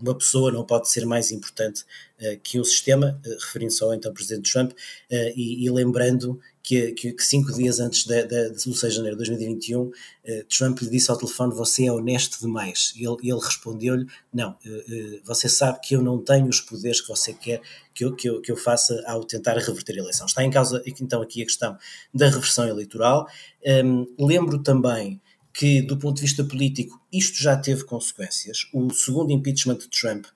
uma 0.01 0.15
pessoa 0.15 0.53
não 0.53 0.65
pode 0.65 0.89
ser 0.89 1.05
mais 1.05 1.33
importante 1.33 1.85
que 2.45 2.61
um 2.61 2.65
sistema, 2.65 3.21
referindo-se 3.25 3.83
ao 3.83 3.93
então 3.93 4.15
Presidente 4.15 4.53
Trump, 4.53 4.71
e, 5.11 5.65
e, 5.65 5.69
lembrando 5.69 6.41
que, 6.67 6.91
que, 6.91 7.15
cinco 7.21 7.53
dias 7.53 7.79
antes 7.79 8.05
da, 8.05 8.23
da, 8.25 8.49
do 8.49 8.59
6 8.59 8.81
de 8.81 8.91
janeiro 8.91 9.17
de 9.17 9.25
2021, 9.25 9.89
Trump 10.49 10.81
lhe 10.81 10.91
disse 10.91 11.13
ao 11.13 11.17
telefone: 11.17 11.55
Você 11.55 11.87
é 11.87 11.93
honesto 11.93 12.41
demais. 12.41 12.93
E 12.97 13.05
ele, 13.07 13.17
ele 13.23 13.39
respondeu-lhe: 13.39 14.05
Não, 14.35 14.57
você 15.25 15.49
sabe 15.49 15.79
que 15.81 15.95
eu 15.95 16.03
não 16.03 16.19
tenho 16.19 16.49
os 16.49 16.61
poderes 16.61 17.01
que 17.01 17.07
você 17.07 17.33
quer 17.33 17.63
que 17.95 18.05
eu, 18.05 18.17
que 18.17 18.29
eu, 18.29 18.41
que 18.43 18.51
eu 18.51 18.57
faça 18.57 19.01
ao 19.07 19.23
tentar 19.23 19.57
reverter 19.57 19.95
a 19.95 20.03
eleição. 20.03 20.27
Está 20.27 20.43
em 20.43 20.51
causa 20.51 20.83
então 20.85 21.23
aqui 21.23 21.41
a 21.41 21.47
questão 21.47 21.79
da 22.13 22.27
reversão 22.27 22.67
eleitoral. 22.67 23.29
Um, 23.65 24.07
lembro 24.19 24.61
também 24.61 25.21
que, 25.55 25.81
do 25.83 25.97
ponto 25.97 26.17
de 26.17 26.23
vista 26.23 26.43
político, 26.43 27.01
isto 27.13 27.41
já 27.41 27.57
teve 27.57 27.85
consequências. 27.85 28.69
O 28.75 28.93
segundo 28.93 29.31
impeachment 29.31 29.79
de 29.79 29.89
Trump 29.89 30.27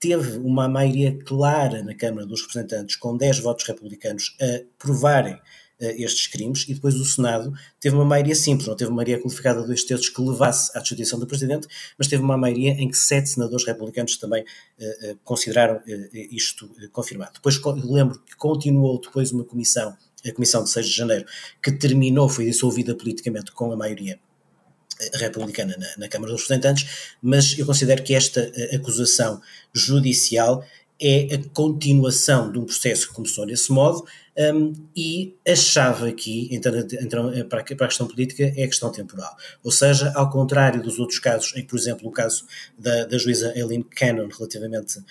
teve 0.00 0.36
uma 0.38 0.68
maioria 0.68 1.16
clara 1.24 1.80
na 1.84 1.94
Câmara 1.94 2.26
dos 2.26 2.42
Representantes, 2.42 2.96
com 2.96 3.16
10 3.16 3.38
votos 3.38 3.64
republicanos, 3.66 4.36
a 4.40 4.64
provarem 4.78 5.38
estes 5.78 6.26
crimes, 6.26 6.64
e 6.68 6.74
depois 6.74 6.94
o 6.94 7.04
Senado 7.04 7.52
teve 7.78 7.94
uma 7.94 8.04
maioria 8.04 8.34
simples, 8.34 8.66
não 8.66 8.76
teve 8.76 8.90
uma 8.90 8.96
maioria 8.96 9.20
qualificada 9.20 9.60
de 9.60 9.66
dois 9.66 9.84
terços 9.84 10.08
que 10.08 10.20
levasse 10.20 10.70
à 10.76 10.80
destituição 10.80 11.18
do 11.18 11.26
Presidente, 11.26 11.68
mas 11.98 12.08
teve 12.08 12.22
uma 12.22 12.36
maioria 12.36 12.72
em 12.72 12.88
que 12.88 12.96
sete 12.96 13.28
senadores 13.28 13.66
republicanos 13.66 14.16
também 14.16 14.42
uh, 14.42 15.12
uh, 15.12 15.18
consideraram 15.24 15.80
isto 16.30 16.70
confirmado. 16.92 17.32
Depois 17.34 17.60
lembro 17.84 18.18
que 18.20 18.36
continuou 18.36 19.00
depois 19.00 19.32
uma 19.32 19.44
comissão, 19.44 19.96
a 20.26 20.32
Comissão 20.32 20.64
de 20.64 20.70
6 20.70 20.86
de 20.86 20.92
Janeiro, 20.92 21.26
que 21.62 21.70
terminou, 21.72 22.28
foi 22.28 22.46
dissolvida 22.46 22.94
politicamente 22.94 23.52
com 23.52 23.72
a 23.72 23.76
maioria 23.76 24.18
republicana 25.14 25.76
na, 25.78 25.86
na, 25.98 26.08
Câmara 26.08 26.32
dos 26.32 26.42
Representantes, 26.42 27.14
mas 27.22 27.58
eu 27.58 27.66
considero 27.66 28.02
que 28.02 28.14
esta 28.14 28.50
eh, 28.54 28.76
acusação 28.76 29.40
judicial 29.72 30.64
é 31.00 31.34
a 31.34 31.48
continuação 31.52 32.50
de 32.50 32.58
um 32.58 32.64
processo 32.64 33.08
que 33.08 33.14
começou 33.14 33.46
desse 33.46 33.70
modo 33.70 34.06
um, 34.38 34.74
e 34.94 35.34
a 35.48 35.54
chave 35.54 36.10
aqui, 36.10 36.48
então, 36.50 36.72
para, 37.48 37.60
a, 37.60 37.64
para 37.64 37.86
a 37.86 37.88
questão 37.88 38.06
política, 38.06 38.52
é 38.54 38.64
a 38.64 38.66
questão 38.66 38.92
temporal. 38.92 39.34
Ou 39.64 39.70
seja, 39.70 40.12
ao 40.14 40.28
contrário 40.28 40.82
dos 40.82 40.98
outros 40.98 41.18
casos, 41.18 41.54
em 41.56 41.64
por 41.64 41.78
exemplo 41.78 42.06
o 42.06 42.12
caso 42.12 42.44
da, 42.78 43.06
da 43.06 43.16
juíza 43.16 43.52
Eileen 43.56 43.82
Cannon 43.82 44.28
relativamente 44.28 44.98
uh, 44.98 45.02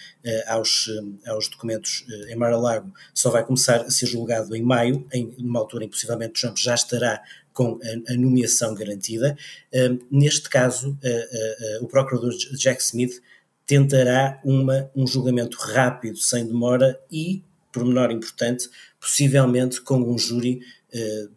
aos, 0.47 0.87
aos 1.25 1.49
documentos 1.49 2.05
uh, 2.07 2.29
em 2.29 2.35
Mar-a-Lago, 2.35 2.93
só 3.15 3.31
vai 3.31 3.43
começar 3.43 3.81
a 3.81 3.89
ser 3.89 4.05
julgado 4.05 4.55
em 4.55 4.61
maio, 4.61 5.07
em 5.11 5.33
numa 5.39 5.59
altura 5.59 5.85
em 5.85 5.87
que 5.87 5.95
possivelmente 5.95 6.39
Trump 6.39 6.57
já 6.57 6.75
estará 6.75 7.21
com 7.51 7.79
a, 7.81 8.13
a 8.13 8.15
nomeação 8.15 8.75
garantida. 8.75 9.35
Uh, 9.73 10.05
neste 10.11 10.49
caso, 10.49 10.91
uh, 10.91 11.83
o 11.83 11.87
procurador 11.87 12.31
Jack 12.53 12.79
Smith 12.83 13.21
tentará 13.65 14.39
uma, 14.43 14.89
um 14.95 15.07
julgamento 15.07 15.57
rápido, 15.57 16.17
sem 16.17 16.45
demora 16.45 16.99
e, 17.11 17.43
por 17.71 17.83
menor 17.83 18.11
importante, 18.11 18.69
possivelmente 18.99 19.81
com 19.81 19.97
um 19.97 20.17
júri 20.17 20.61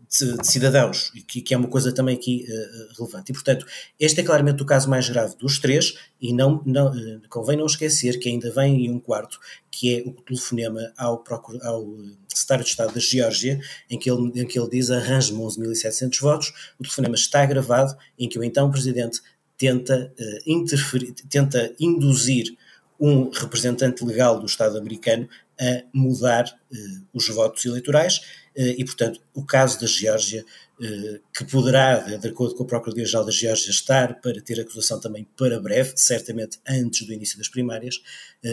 de, 0.08 0.36
de, 0.36 0.46
cidadãos, 0.46 1.10
que, 1.26 1.40
que, 1.40 1.52
é 1.52 1.56
uma 1.56 1.68
coisa 1.68 1.92
também 1.92 2.14
aqui 2.14 2.46
uh, 2.48 2.96
relevante. 2.96 3.32
E, 3.32 3.34
portanto, 3.34 3.66
este 3.98 4.20
é 4.20 4.24
claramente 4.24 4.62
o 4.62 4.66
caso 4.66 4.88
mais 4.88 5.08
grave 5.08 5.36
dos 5.36 5.58
três, 5.58 5.94
e 6.20 6.32
não, 6.32 6.62
não 6.64 6.92
uh, 6.92 7.20
convém 7.28 7.56
não 7.56 7.66
esquecer 7.66 8.18
que 8.18 8.28
ainda 8.28 8.52
vem 8.52 8.88
um 8.90 9.00
quarto, 9.00 9.40
que 9.70 9.96
é 9.96 10.08
o 10.08 10.12
telefonema 10.12 10.92
ao, 10.96 11.18
procur, 11.18 11.58
ao 11.62 11.84
secretário 12.28 12.64
de 12.64 12.70
Estado 12.70 12.94
da 12.94 13.00
Geórgia, 13.00 13.60
em 13.90 13.98
que 13.98 14.08
ele, 14.08 14.40
em 14.40 14.46
que 14.46 14.58
ele 14.58 14.70
diz 14.70 14.90
arranje-me 14.90 15.40
11.700 15.40 16.20
votos, 16.20 16.52
o 16.78 16.82
telefonema 16.84 17.16
está 17.16 17.44
gravado, 17.44 17.96
em 18.16 18.28
que 18.28 18.38
o 18.38 18.44
então 18.44 18.70
Presidente 18.70 19.20
tenta, 19.58 20.12
uh, 20.18 20.38
interferir, 20.46 21.12
tenta 21.28 21.74
induzir 21.78 22.56
um 22.98 23.30
representante 23.30 24.04
legal 24.04 24.38
do 24.38 24.46
Estado 24.46 24.78
americano 24.78 25.28
a 25.60 25.82
mudar 25.92 26.44
uh, 26.44 27.06
os 27.12 27.28
votos 27.28 27.64
eleitorais 27.66 28.18
uh, 28.56 28.74
e, 28.78 28.84
portanto, 28.84 29.20
o 29.34 29.44
caso 29.44 29.80
da 29.80 29.86
Geórgia, 29.86 30.44
que 31.36 31.44
poderá, 31.46 31.98
de 31.98 32.28
acordo 32.28 32.54
com 32.54 32.62
o 32.62 32.66
Procurador-Geral 32.66 33.24
da 33.24 33.32
Geórgia, 33.32 33.68
estar 33.68 34.20
para 34.20 34.40
ter 34.40 34.60
acusação 34.60 35.00
também 35.00 35.26
para 35.36 35.58
breve, 35.58 35.94
certamente 35.96 36.60
antes 36.68 37.04
do 37.04 37.12
início 37.12 37.36
das 37.36 37.48
primárias, 37.48 38.00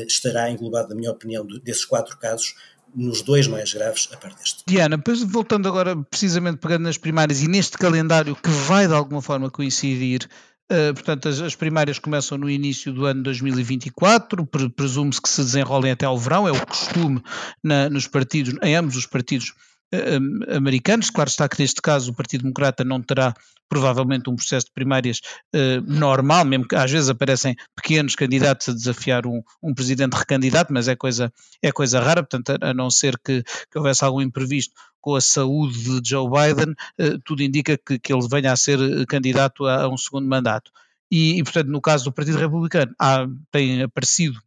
estará 0.07 0.49
englobado, 0.49 0.89
na 0.89 0.95
minha 0.95 1.11
opinião, 1.11 1.45
desses 1.45 1.85
quatro 1.85 2.17
casos, 2.17 2.55
nos 2.95 3.21
dois 3.21 3.45
mais 3.45 3.71
graves 3.71 4.09
a 4.11 4.17
parte 4.17 4.39
deste. 4.39 4.63
Diana, 4.65 4.97
depois 4.97 5.21
voltando 5.21 5.67
agora 5.67 5.95
precisamente 6.09 6.57
pegando 6.57 6.85
nas 6.85 6.97
primárias 6.97 7.43
e 7.43 7.47
neste 7.47 7.77
calendário 7.77 8.35
que 8.35 8.49
vai 8.49 8.87
de 8.87 8.93
alguma 8.95 9.21
forma 9.21 9.51
coincidir 9.51 10.27
Uh, 10.71 10.93
portanto, 10.95 11.29
as, 11.29 11.39
as, 11.41 11.55
primárias 11.55 11.99
começam 11.99 12.39
no 12.39 12.49
início 12.49 12.91
do 12.91 13.05
ano 13.05 13.21
2024, 13.21 14.47
pre, 14.47 14.67
presume-se 14.67 15.21
que 15.21 15.29
se 15.29 15.43
desenrolem 15.43 15.91
até 15.91 16.07
ao 16.07 16.17
verão, 16.17 16.47
é 16.47 16.51
o 16.51 16.65
costume 16.65 17.21
na, 17.63 17.87
nos 17.87 18.07
partidos, 18.07 18.55
em 18.63 18.75
ambos 18.75 18.95
os 18.95 19.05
partidos 19.05 19.53
uh, 19.93 20.55
americanos. 20.55 21.11
Claro 21.11 21.29
está 21.29 21.47
que 21.47 21.61
neste 21.61 21.81
caso 21.81 22.11
o 22.11 22.15
Partido 22.15 22.41
Democrata 22.41 22.83
não 22.83 22.99
terá 22.99 23.35
provavelmente 23.69 24.29
um 24.29 24.35
processo 24.35 24.67
de 24.67 24.73
primárias 24.73 25.19
uh, 25.55 25.81
normal, 25.85 26.45
mesmo 26.45 26.67
que 26.67 26.75
às 26.75 26.89
vezes 26.89 27.09
aparecem 27.09 27.55
pequenos 27.75 28.15
candidatos 28.15 28.69
a 28.69 28.73
desafiar 28.73 29.25
um, 29.25 29.41
um 29.61 29.73
presidente 29.73 30.13
recandidato, 30.13 30.73
mas 30.73 30.87
é 30.87 30.95
coisa, 30.95 31.31
é 31.61 31.71
coisa 31.71 31.99
rara, 31.99 32.23
portanto, 32.23 32.57
a, 32.61 32.69
a 32.69 32.73
não 32.73 32.89
ser 32.89 33.19
que, 33.23 33.43
que, 33.43 33.77
houvesse 33.77 34.03
algum 34.03 34.21
imprevisto 34.21 34.73
com 35.05 35.13
a 35.13 35.21
saúde 35.21 36.01
de 36.01 36.09
Joe 36.09 36.27
Biden, 36.27 36.73
uh, 36.99 37.19
tudo 37.23 37.43
indica 37.43 37.77
que, 37.77 37.99
que, 37.99 38.11
ele 38.11 38.27
venha 38.27 38.51
a 38.51 38.55
ser 38.55 38.79
eh, 38.79 39.05
candidato 39.05 39.63
a, 39.67 39.83
a 39.83 39.87
um 39.87 39.95
segundo 39.95 40.27
mandato. 40.27 40.71
E, 41.11 41.37
e, 41.37 41.43
portanto, 41.43 41.67
no 41.67 41.79
caso 41.79 42.05
do 42.05 42.11
Partido 42.11 42.39
Republicano, 42.39 42.91
há, 42.99 43.27
tem 43.51 43.83
aparecido 43.83 44.41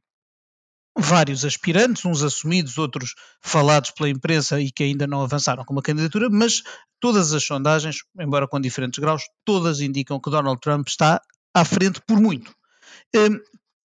vários 0.98 1.44
aspirantes, 1.44 2.04
uns 2.04 2.24
assumidos, 2.24 2.76
outros 2.76 3.14
falados 3.40 3.92
pela 3.92 4.08
imprensa 4.08 4.60
e 4.60 4.72
que 4.72 4.82
ainda 4.82 5.06
não 5.06 5.22
avançaram 5.22 5.64
com 5.64 5.72
uma 5.72 5.80
candidatura, 5.80 6.28
mas 6.28 6.64
todas 6.98 7.32
as 7.32 7.44
sondagens, 7.44 7.98
embora 8.18 8.48
com 8.48 8.60
diferentes 8.60 8.98
graus, 8.98 9.22
todas 9.44 9.80
indicam 9.80 10.18
que 10.18 10.28
Donald 10.28 10.60
Trump 10.60 10.88
está 10.88 11.22
à 11.54 11.64
frente 11.64 12.00
por 12.04 12.20
muito. 12.20 12.52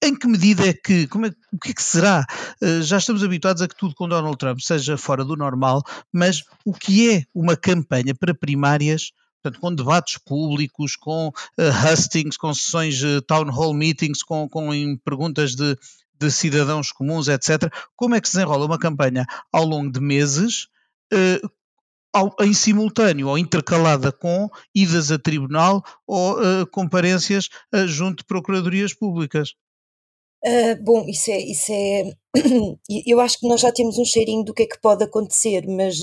Em 0.04 0.14
que 0.14 0.28
medida 0.28 0.68
é 0.68 0.74
que, 0.74 1.08
como 1.08 1.28
é, 1.28 1.30
o 1.54 1.58
que 1.58 1.72
é 1.72 1.74
que 1.74 1.82
será? 1.82 2.26
Uh, 2.62 2.82
já 2.82 2.98
estamos 2.98 3.24
habituados 3.24 3.62
a 3.62 3.70
que 3.70 3.76
tudo 3.76 3.96
com 3.96 4.06
Donald 4.06 4.38
Trump 4.38 4.60
seja 4.60 4.98
fora 4.98 5.24
do 5.24 5.38
normal, 5.38 5.82
mas 6.12 6.44
o 6.66 6.74
que 6.74 7.10
é 7.10 7.24
uma 7.34 7.56
campanha 7.56 8.14
para 8.14 8.34
primárias, 8.34 9.14
portanto, 9.42 9.62
com 9.62 9.74
debates 9.74 10.18
públicos, 10.18 10.98
com 10.98 11.30
uh, 11.30 11.94
hustings, 11.94 12.36
com 12.36 12.54
sessões 12.54 12.98
de 12.98 13.16
uh, 13.16 13.22
town 13.22 13.50
hall 13.50 13.74
meetings, 13.74 14.22
com, 14.24 14.50
com 14.50 14.72
perguntas 15.06 15.56
de 15.56 15.78
de 16.20 16.32
cidadãos 16.32 16.92
comuns, 16.92 17.28
etc. 17.28 17.74
Como 17.98 18.16
é 18.16 18.22
que 18.22 18.30
se 18.30 18.36
desenrola 18.36 18.66
uma 18.66 18.80
campanha 18.80 19.26
ao 19.52 19.66
longo 19.66 19.92
de 19.92 20.00
meses, 20.00 20.68
em 22.40 22.54
simultâneo 22.54 23.28
ou 23.28 23.38
intercalada 23.38 24.10
com 24.10 24.50
idas 24.74 25.12
a 25.12 25.20
tribunal 25.20 25.84
ou 26.08 26.38
comparências 26.68 27.50
junto 27.88 28.20
de 28.20 28.26
procuradorias 28.26 28.94
públicas? 28.94 29.54
Uh, 30.46 30.84
bom, 30.84 31.06
isso 31.08 31.32
é, 31.32 31.40
isso 31.40 31.72
é. 31.72 32.12
Eu 33.08 33.22
acho 33.22 33.40
que 33.40 33.48
nós 33.48 33.62
já 33.62 33.72
temos 33.72 33.98
um 33.98 34.04
cheirinho 34.04 34.44
do 34.44 34.54
que 34.54 34.64
é 34.64 34.66
que 34.68 34.82
pode 34.82 35.04
acontecer, 35.04 35.66
mas, 35.68 36.00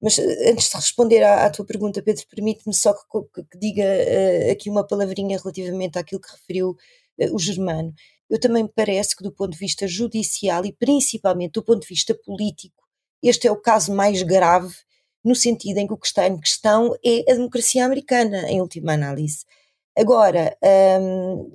mas 0.00 0.18
antes 0.18 0.70
de 0.70 0.76
responder 0.76 1.22
à, 1.22 1.44
à 1.44 1.50
tua 1.50 1.66
pergunta, 1.66 2.02
Pedro, 2.02 2.24
permite-me 2.30 2.74
só 2.74 2.94
que, 2.94 3.00
que, 3.34 3.42
que 3.50 3.58
diga 3.58 3.84
uh, 3.84 4.52
aqui 4.52 4.70
uma 4.70 4.86
palavrinha 4.86 5.38
relativamente 5.38 5.98
àquilo 5.98 6.20
que 6.20 6.32
referiu 6.32 6.70
uh, 6.70 7.34
o 7.34 7.38
Germano 7.38 7.92
eu 8.32 8.40
também 8.40 8.62
me 8.62 8.68
parece 8.74 9.14
que, 9.14 9.22
do 9.22 9.30
ponto 9.30 9.52
de 9.52 9.58
vista 9.58 9.86
judicial 9.86 10.64
e 10.64 10.72
principalmente 10.72 11.52
do 11.52 11.62
ponto 11.62 11.82
de 11.82 11.88
vista 11.88 12.14
político, 12.14 12.82
este 13.22 13.46
é 13.46 13.52
o 13.52 13.60
caso 13.60 13.94
mais 13.94 14.22
grave, 14.22 14.74
no 15.22 15.36
sentido 15.36 15.76
em 15.76 15.86
que 15.86 15.92
o 15.92 15.98
que 15.98 16.06
está 16.06 16.26
em 16.26 16.40
questão 16.40 16.96
é 17.04 17.30
a 17.30 17.34
democracia 17.34 17.84
americana, 17.84 18.50
em 18.50 18.62
última 18.62 18.94
análise. 18.94 19.44
Agora, 19.96 20.56
hum, 21.00 21.50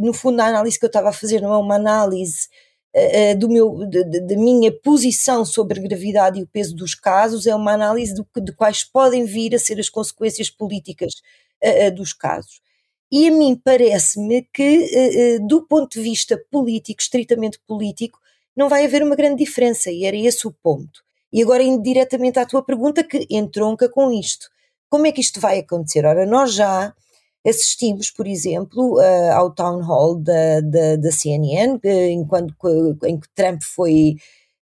no 0.00 0.12
fundo, 0.12 0.40
a 0.40 0.46
análise 0.46 0.78
que 0.78 0.84
eu 0.84 0.88
estava 0.88 1.10
a 1.10 1.12
fazer 1.12 1.40
não 1.40 1.52
é 1.52 1.58
uma 1.58 1.76
análise 1.76 2.48
uh, 2.94 3.38
do 3.38 3.48
meu, 3.48 3.88
da 3.88 4.36
minha 4.36 4.72
posição 4.72 5.44
sobre 5.44 5.78
a 5.78 5.82
gravidade 5.82 6.40
e 6.40 6.42
o 6.42 6.46
peso 6.46 6.74
dos 6.74 6.94
casos, 6.94 7.46
é 7.46 7.54
uma 7.54 7.72
análise 7.72 8.14
do, 8.14 8.26
de 8.40 8.52
quais 8.52 8.82
podem 8.84 9.24
vir 9.24 9.54
a 9.54 9.58
ser 9.58 9.78
as 9.78 9.88
consequências 9.88 10.50
políticas 10.50 11.12
uh, 11.62 11.94
dos 11.94 12.12
casos. 12.12 12.60
E 13.10 13.28
a 13.28 13.30
mim 13.30 13.60
parece-me 13.62 14.48
que, 14.54 14.88
eh, 14.90 15.38
do 15.40 15.66
ponto 15.66 15.92
de 15.92 16.00
vista 16.00 16.42
político, 16.50 17.02
estritamente 17.02 17.58
político, 17.66 18.18
não 18.56 18.70
vai 18.70 18.86
haver 18.86 19.02
uma 19.02 19.14
grande 19.14 19.44
diferença, 19.44 19.90
e 19.90 20.06
era 20.06 20.16
esse 20.16 20.46
o 20.46 20.50
ponto. 20.50 21.02
E 21.30 21.42
agora, 21.42 21.62
indo 21.62 21.82
diretamente 21.82 22.38
à 22.38 22.46
tua 22.46 22.62
pergunta, 22.62 23.04
que 23.04 23.26
entronca 23.28 23.86
com 23.86 24.10
isto. 24.10 24.48
Como 24.88 25.06
é 25.06 25.12
que 25.12 25.20
isto 25.20 25.40
vai 25.40 25.58
acontecer? 25.58 26.06
Ora, 26.06 26.24
nós 26.24 26.54
já 26.54 26.94
assistimos, 27.46 28.10
por 28.10 28.26
exemplo, 28.26 28.98
uh, 28.98 29.32
ao 29.32 29.52
town 29.52 29.80
hall 29.82 30.16
da, 30.16 30.60
da, 30.60 30.96
da 30.96 31.10
CNN, 31.12 31.78
enquanto, 32.10 32.54
em 33.04 33.18
que 33.18 33.28
Trump 33.34 33.60
foi, 33.62 34.16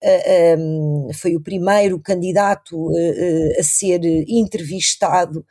uh, 0.04 0.60
um, 0.60 1.10
foi 1.14 1.36
o 1.36 1.42
primeiro 1.42 2.00
candidato 2.00 2.76
uh, 2.76 3.60
a 3.60 3.64
ser 3.64 4.02
entrevistado, 4.28 5.46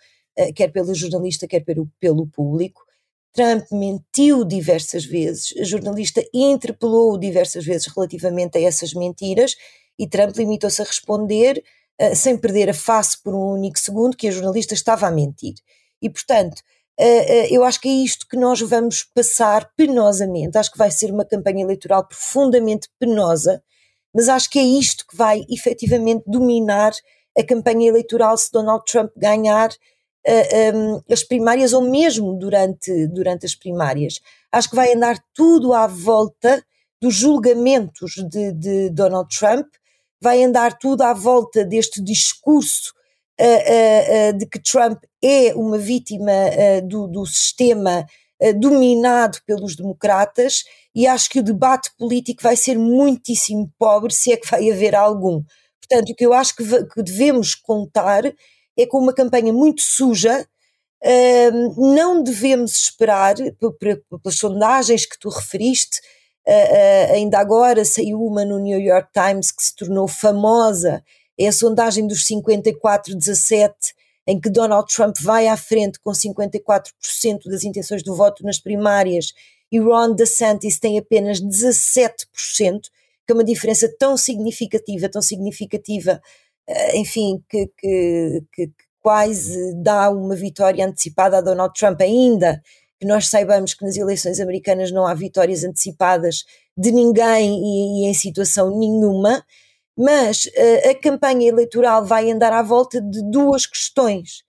quer 0.57 0.69
pelo 0.69 0.95
jornalista, 0.95 1.47
quer 1.47 1.61
pelo, 1.61 1.88
pelo 2.00 2.26
público. 2.26 2.83
Trump 3.35 3.64
mentiu 3.71 4.45
diversas 4.45 5.05
vezes, 5.05 5.55
a 5.59 5.64
jornalista 5.64 6.23
interpelou 6.35 7.19
diversas 7.19 7.64
vezes 7.64 7.87
relativamente 7.87 8.59
a 8.59 8.61
essas 8.61 8.95
mentiras 8.95 9.55
e 9.99 10.09
Trump 10.09 10.35
limitou-se 10.37 10.81
a 10.81 10.85
responder 10.85 11.62
sem 12.14 12.37
perder 12.37 12.71
a 12.71 12.75
face 12.75 13.23
por 13.23 13.35
um 13.35 13.52
único 13.52 13.79
segundo 13.79 14.17
que 14.17 14.29
a 14.29 14.31
jornalista 14.31 14.75
estava 14.75 15.07
a 15.07 15.11
mentir. 15.11 15.55
E, 16.00 16.11
portanto, 16.11 16.62
eu 17.51 17.65
acho 17.65 17.81
que 17.81 17.89
é 17.89 17.93
isto 18.05 18.27
que 18.29 18.37
nós 18.37 18.61
vamos 18.61 19.03
passar 19.03 19.71
penosamente. 19.77 20.57
Acho 20.59 20.71
que 20.71 20.79
vai 20.79 20.91
ser 20.91 21.11
uma 21.11 21.25
campanha 21.25 21.65
eleitoral 21.65 22.07
profundamente 22.07 22.89
penosa, 22.99 23.63
mas 24.15 24.29
acho 24.29 24.51
que 24.51 24.59
é 24.59 24.63
isto 24.63 25.07
que 25.07 25.17
vai 25.17 25.45
efetivamente 25.49 26.23
dominar 26.27 26.93
a 27.37 27.43
campanha 27.43 27.89
eleitoral 27.89 28.37
se 28.37 28.53
Donald 28.53 28.85
Trump 28.85 29.11
ganhar 29.17 29.71
uh, 29.71 29.75
eh, 30.27 30.73
um, 30.75 31.01
as 31.11 31.23
primárias 31.23 31.73
ou 31.73 31.83
mesmo 31.83 32.39
durante, 32.39 33.07
durante 33.09 33.47
as 33.47 33.55
primárias. 33.55 34.21
Acho 34.51 34.71
que 34.71 34.77
vai 34.77 34.93
andar 34.93 35.19
tudo 35.35 35.73
à 35.73 35.87
volta 35.87 36.63
dos 37.01 37.15
julgamentos 37.15 38.15
de, 38.29 38.53
de 38.53 38.91
Donald 38.91 39.29
Trump, 39.37 39.67
vai 40.21 40.45
andar 40.45 40.79
tudo 40.79 41.03
à 41.03 41.13
volta 41.13 41.65
deste 41.65 42.01
discurso 42.01 42.95
de 44.39 44.47
que 44.47 44.61
Trump 44.61 45.03
é 45.23 45.55
uma 45.55 45.79
vítima 45.79 46.33
do, 46.85 47.09
do, 47.09 47.27
sistema 47.27 48.07
dominado 48.57 49.39
pelos 49.47 49.75
democratas 49.75 50.65
e 50.95 51.07
acho 51.07 51.31
que 51.31 51.41
o 51.41 51.43
debate 51.43 51.91
político 51.99 52.43
vai 52.43 52.57
ser 52.57 52.79
muitíssimo 52.79 53.73
pobre, 53.79 54.12
se 54.12 54.33
é 54.33 54.37
que 54.37 54.51
vai 54.51 54.71
haver 54.71 54.95
algum. 54.95 55.43
Portanto, 55.81 56.11
o 56.11 56.15
que 56.15 56.27
eu 56.27 56.33
acho 56.33 56.55
que, 56.55 56.65
que 56.65 57.03
devemos 57.03 57.55
contar 57.55 58.25
é 58.77 58.87
com 58.87 58.99
uma 58.99 59.15
campanha 59.15 59.53
muito 59.53 59.83
suja, 59.83 60.47
Uh, 61.05 61.93
não 61.95 62.23
devemos 62.23 62.79
esperar, 62.79 63.35
pelas 63.81 64.37
sondagens 64.37 65.05
que 65.05 65.19
tu 65.19 65.29
referiste, 65.29 65.99
uh, 66.47 66.53
uh, 66.53 67.15
ainda 67.15 67.41
agora 67.41 67.85
saiu 67.85 68.23
uma 68.23 68.45
no 68.45 68.61
New 68.61 68.81
York 68.81 69.09
Times 69.12 69.51
que 69.51 69.65
se 69.65 69.75
tornou 69.75 70.07
famosa 70.07 71.03
é 71.39 71.49
a 71.49 71.53
sondagem 71.53 72.07
dos 72.07 72.25
54-17, 72.25 73.73
em 74.27 74.41
que 74.41 74.51
Donald 74.51 74.93
Trump 74.95 75.17
vai 75.21 75.49
à 75.49 75.57
frente 75.57 75.99
com 76.01 76.12
54% 76.12 76.91
das 77.47 77.65
intenções 77.65 78.03
do 78.03 78.15
voto 78.15 78.45
nas 78.45 78.59
primárias 78.59 79.33
e 79.73 79.79
Ron 79.79 80.15
DeSantis 80.15 80.79
tem 80.79 80.99
apenas 80.99 81.41
17%, 81.41 82.27
que 82.53 83.31
é 83.31 83.33
uma 83.33 83.43
diferença 83.43 83.91
tão 83.99 84.19
significativa, 84.19 85.09
tão 85.09 85.23
significativa, 85.23 86.21
eh, 86.69 86.99
enfim, 86.99 87.43
que, 87.49 87.71
que, 87.79 88.45
que 88.53 88.71
quase 89.01 89.75
dá 89.83 90.11
uma 90.11 90.37
vitória 90.37 90.87
antecipada 90.87 91.39
a 91.39 91.41
Donald 91.41 91.73
Trump, 91.75 92.03
ainda 92.03 92.62
que 93.01 93.07
nós 93.07 93.29
saibamos 93.29 93.73
que 93.73 93.85
nas 93.85 93.97
eleições 93.97 94.39
americanas 94.41 94.93
não 94.93 95.07
há 95.07 95.15
vitórias 95.15 95.65
antecipadas 95.65 96.45
de 96.77 96.93
ninguém 96.93 97.59
e, 97.59 98.05
e 98.05 98.11
em 98.11 98.15
situação 98.15 98.79
nenhuma, 98.79 99.43
mas 99.97 100.47
uh, 100.47 100.91
a 100.91 100.95
campanha 100.95 101.49
eleitoral 101.49 102.05
vai 102.05 102.31
andar 102.31 102.53
à 102.53 102.63
volta 102.63 103.01
de 103.01 103.23
duas 103.31 103.67
questões, 103.67 104.43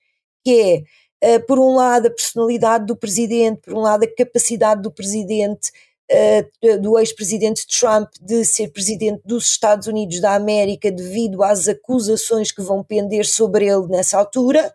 que 0.44 0.86
é, 1.22 1.36
uh, 1.36 1.46
por 1.46 1.60
um 1.60 1.76
lado, 1.76 2.08
a 2.08 2.12
personalidade 2.12 2.86
do 2.86 2.96
presidente, 2.96 3.62
por 3.62 3.74
um 3.74 3.82
lado, 3.82 4.04
a 4.04 4.16
capacidade 4.16 4.82
do 4.82 4.92
presidente, 4.92 5.72
uh, 6.12 6.82
do 6.82 6.98
ex-presidente 6.98 7.68
Trump, 7.68 8.10
de 8.22 8.46
ser 8.46 8.70
presidente 8.72 9.22
dos 9.26 9.48
Estados 9.48 9.88
Unidos 9.88 10.20
da 10.22 10.34
América 10.34 10.92
devido 10.92 11.44
às 11.44 11.68
acusações 11.68 12.52
que 12.52 12.62
vão 12.62 12.84
pender 12.84 13.26
sobre 13.26 13.68
ele 13.68 13.88
nessa 13.88 14.18
altura, 14.18 14.74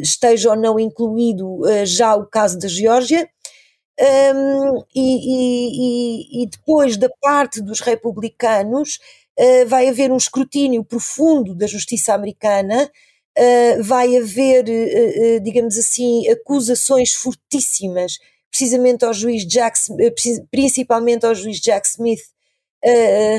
esteja 0.00 0.48
ou 0.48 0.56
não 0.56 0.80
incluído 0.80 1.60
já 1.84 2.16
o 2.16 2.24
caso 2.24 2.58
da 2.58 2.68
Geórgia. 2.68 3.28
Um, 3.98 4.84
e, 4.94 6.42
e, 6.42 6.42
e, 6.42 6.46
depois 6.46 6.98
da 6.98 7.08
parte 7.20 7.62
dos 7.62 7.80
republicanos 7.80 8.98
vai 9.66 9.88
haver 9.88 10.10
um 10.10 10.16
escrutínio 10.16 10.82
profundo 10.84 11.54
da 11.54 11.66
justiça 11.66 12.14
americana, 12.14 12.90
uh, 13.38 13.82
vai 13.82 14.16
haver, 14.16 14.64
uh, 14.64 15.40
digamos 15.40 15.76
assim, 15.76 16.26
acusações 16.28 17.12
fortíssimas, 17.12 18.18
precisamente 18.50 19.04
ao 19.04 19.12
juiz 19.12 19.46
Jack, 19.46 19.78
principalmente 20.50 21.26
ao 21.26 21.34
juiz 21.34 21.60
Jack 21.60 21.86
Smith, 21.86 22.22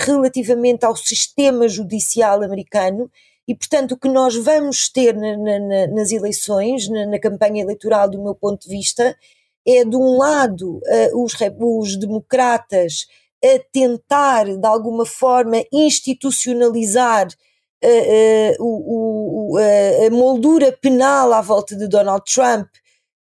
relativamente 0.01 0.85
ao 0.85 0.95
sistema 0.95 1.67
judicial 1.67 2.43
americano. 2.43 3.09
E, 3.47 3.55
portanto, 3.55 3.93
o 3.93 3.97
que 3.97 4.09
nós 4.09 4.35
vamos 4.35 4.89
ter 4.89 5.15
na, 5.15 5.37
na, 5.37 5.87
nas 5.87 6.11
eleições, 6.11 6.87
na, 6.89 7.05
na, 7.07 7.17
campanha 7.17 7.63
eleitoral, 7.63 8.09
do 8.09 8.21
meu 8.21 8.35
ponto 8.35 8.67
de 8.67 8.69
vista, 8.69 9.17
é, 9.65 9.85
de 9.85 9.95
um 9.95 10.17
lado, 10.17 10.81
os, 11.13 11.33
os 11.59 11.95
democratas 11.95 13.07
a 13.43 13.59
tentar, 13.71 14.45
de 14.45 14.67
alguma 14.67 15.05
forma, 15.05 15.63
institucionalizar 15.71 17.27
uh, 17.27 17.87
uh, 17.87 18.63
o, 18.63 19.53
o, 19.53 19.57
a 19.57 20.09
moldura 20.09 20.71
penal 20.71 21.33
à 21.33 21.41
volta 21.41 21.75
de 21.75 21.87
Donald 21.87 22.23
Trump, 22.25 22.67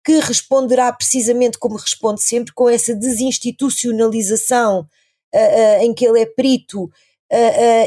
que 0.05 0.21
responderá 0.21 0.93
precisamente 0.93 1.59
como 1.59 1.77
responde 1.77 2.23
sempre, 2.23 2.53
com 2.55 2.69
essa 2.69 2.95
desinstitucionalização 2.95 4.87
em 5.81 5.93
que 5.93 6.07
ele 6.07 6.21
é 6.21 6.27
perito. 6.27 6.89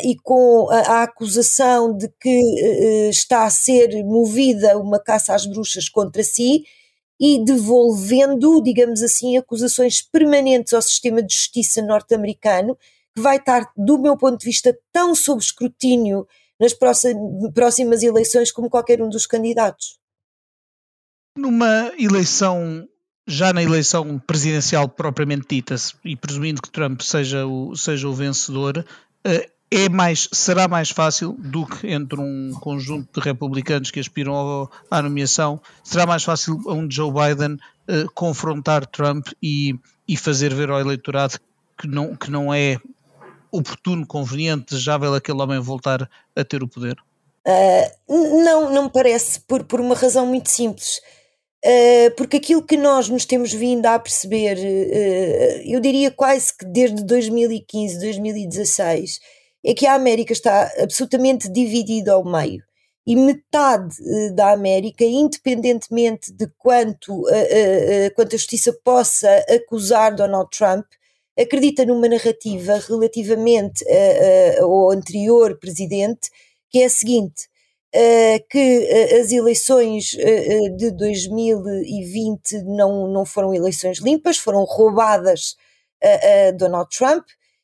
e 0.04 0.16
com 0.22 0.70
a, 0.70 0.80
a, 0.80 1.04
acusação 1.04 1.96
de 1.96 2.10
que 2.20 3.10
está 3.10 3.46
a 3.46 3.50
ser 3.50 4.04
movida 4.04 4.78
uma 4.78 5.00
caça 5.00 5.34
às 5.34 5.46
bruxas 5.46 5.88
contra 5.88 6.22
si, 6.22 6.66
e 7.20 7.44
devolvendo, 7.44 8.62
digamos 8.64 9.04
assim, 9.04 9.38
acusações 9.38 10.02
permanentes 10.02 10.74
ao 10.74 10.82
sistema 10.82 11.22
de 11.22 11.34
justiça 11.34 11.82
norte-americano, 11.82 12.78
que 13.14 13.22
vai 13.22 13.38
estar, 13.38 13.70
do 13.76 14.00
meu 14.00 14.16
ponto 14.16 14.40
de 14.40 14.46
vista, 14.46 14.78
tão 14.92 15.14
sob 15.14 15.42
escrutínio 15.42 16.26
nas 16.60 16.74
próximas 17.54 18.04
eleições 18.04 18.52
como 18.52 18.70
qualquer 18.70 19.02
um 19.02 19.10
dos 19.10 19.26
candidatos. 19.26 19.98
Numa 21.38 21.92
eleição, 21.98 22.88
já 23.28 23.52
na 23.54 23.64
eleição 23.64 24.20
presidencial 24.20 24.88
propriamente 24.88 25.48
dita, 25.50 25.76
e 26.06 26.16
presumindo 26.16 26.62
que 26.62 26.72
Trump 26.72 27.02
seja 27.02 27.46
o, 27.46 27.76
seja 27.76 28.08
o 28.08 28.14
vencedor, 28.14 28.86
eh, 29.24 29.50
é 29.72 29.88
mais, 29.88 30.28
será 30.32 30.68
mais 30.68 30.90
fácil 30.90 31.34
do 31.34 31.66
que 31.66 31.88
entre 31.88 32.20
um 32.20 32.52
conjunto 32.60 33.20
de 33.20 33.26
republicanos 33.26 33.92
que 33.92 34.00
aspiram 34.00 34.34
ao, 34.34 34.72
à 34.90 35.02
nomeação, 35.02 35.62
será 35.84 36.06
mais 36.06 36.24
fácil 36.24 36.60
a 36.68 36.74
um 36.74 36.90
Joe 36.90 37.12
Biden 37.12 37.54
uh, 37.54 38.12
confrontar 38.14 38.86
Trump 38.88 39.28
e, 39.42 39.76
e 40.08 40.18
fazer 40.18 40.54
ver 40.54 40.72
ao 40.72 40.80
eleitorado 40.80 41.40
que 41.78 41.88
não, 41.88 42.16
que 42.16 42.32
não 42.32 42.54
é 42.54 42.78
oportuno, 43.52 44.06
conveniente, 44.06 44.72
desejável 44.72 45.14
aquele 45.14 45.42
homem 45.42 45.60
voltar 45.60 46.10
a 46.36 46.44
ter 46.44 46.64
o 46.64 46.68
poder? 46.68 46.98
Uh, 47.48 48.44
não, 48.44 48.72
não 48.72 48.84
me 48.84 48.90
parece, 48.90 49.40
por, 49.42 49.64
por 49.64 49.80
uma 49.80 49.96
razão 49.96 50.26
muito 50.26 50.50
simples. 50.50 51.00
Uh, 51.64 52.16
porque 52.16 52.38
aquilo 52.38 52.64
que 52.64 52.78
nós 52.78 53.10
nos 53.10 53.26
temos 53.26 53.52
vindo 53.54 53.86
a 53.86 54.00
perceber, 54.00 54.58
uh, 54.58 55.62
eu 55.66 55.80
diria 55.80 56.10
quase 56.10 56.56
que 56.58 56.66
desde 56.66 57.04
2015, 57.04 58.00
2016, 58.00 59.20
é 59.64 59.74
que 59.74 59.86
a 59.86 59.94
América 59.94 60.34
está 60.34 60.72
absolutamente 60.80 61.50
dividida 61.50 62.14
ao 62.14 62.24
meio. 62.24 62.64
E 63.06 63.16
metade 63.16 63.96
uh, 64.02 64.36
da 64.36 64.52
América, 64.52 65.04
independentemente 65.04 66.32
de 66.32 66.48
quanto, 66.58 67.12
uh, 67.12 67.26
uh, 67.26 68.14
quanto 68.16 68.36
a 68.36 68.38
justiça 68.38 68.72
possa 68.84 69.28
acusar 69.50 70.16
Donald 70.16 70.50
Trump, 70.56 70.86
acredita 71.38 71.86
numa 71.86 72.08
narrativa 72.08 72.78
relativamente 72.88 73.86
ao 74.60 74.92
anterior 74.92 75.58
presidente, 75.58 76.30
que 76.70 76.82
é 76.82 76.86
a 76.86 76.90
seguinte: 76.90 77.48
que 78.50 78.90
as 79.22 79.32
eleições 79.32 80.18
de 80.76 80.92
2020 80.92 82.62
não, 82.66 83.08
não 83.08 83.26
foram 83.26 83.54
eleições 83.54 84.00
limpas, 84.00 84.38
foram 84.38 84.66
roubadas 84.66 85.56
a 86.04 86.52
Donald 86.52 86.90
Trump 86.90 87.24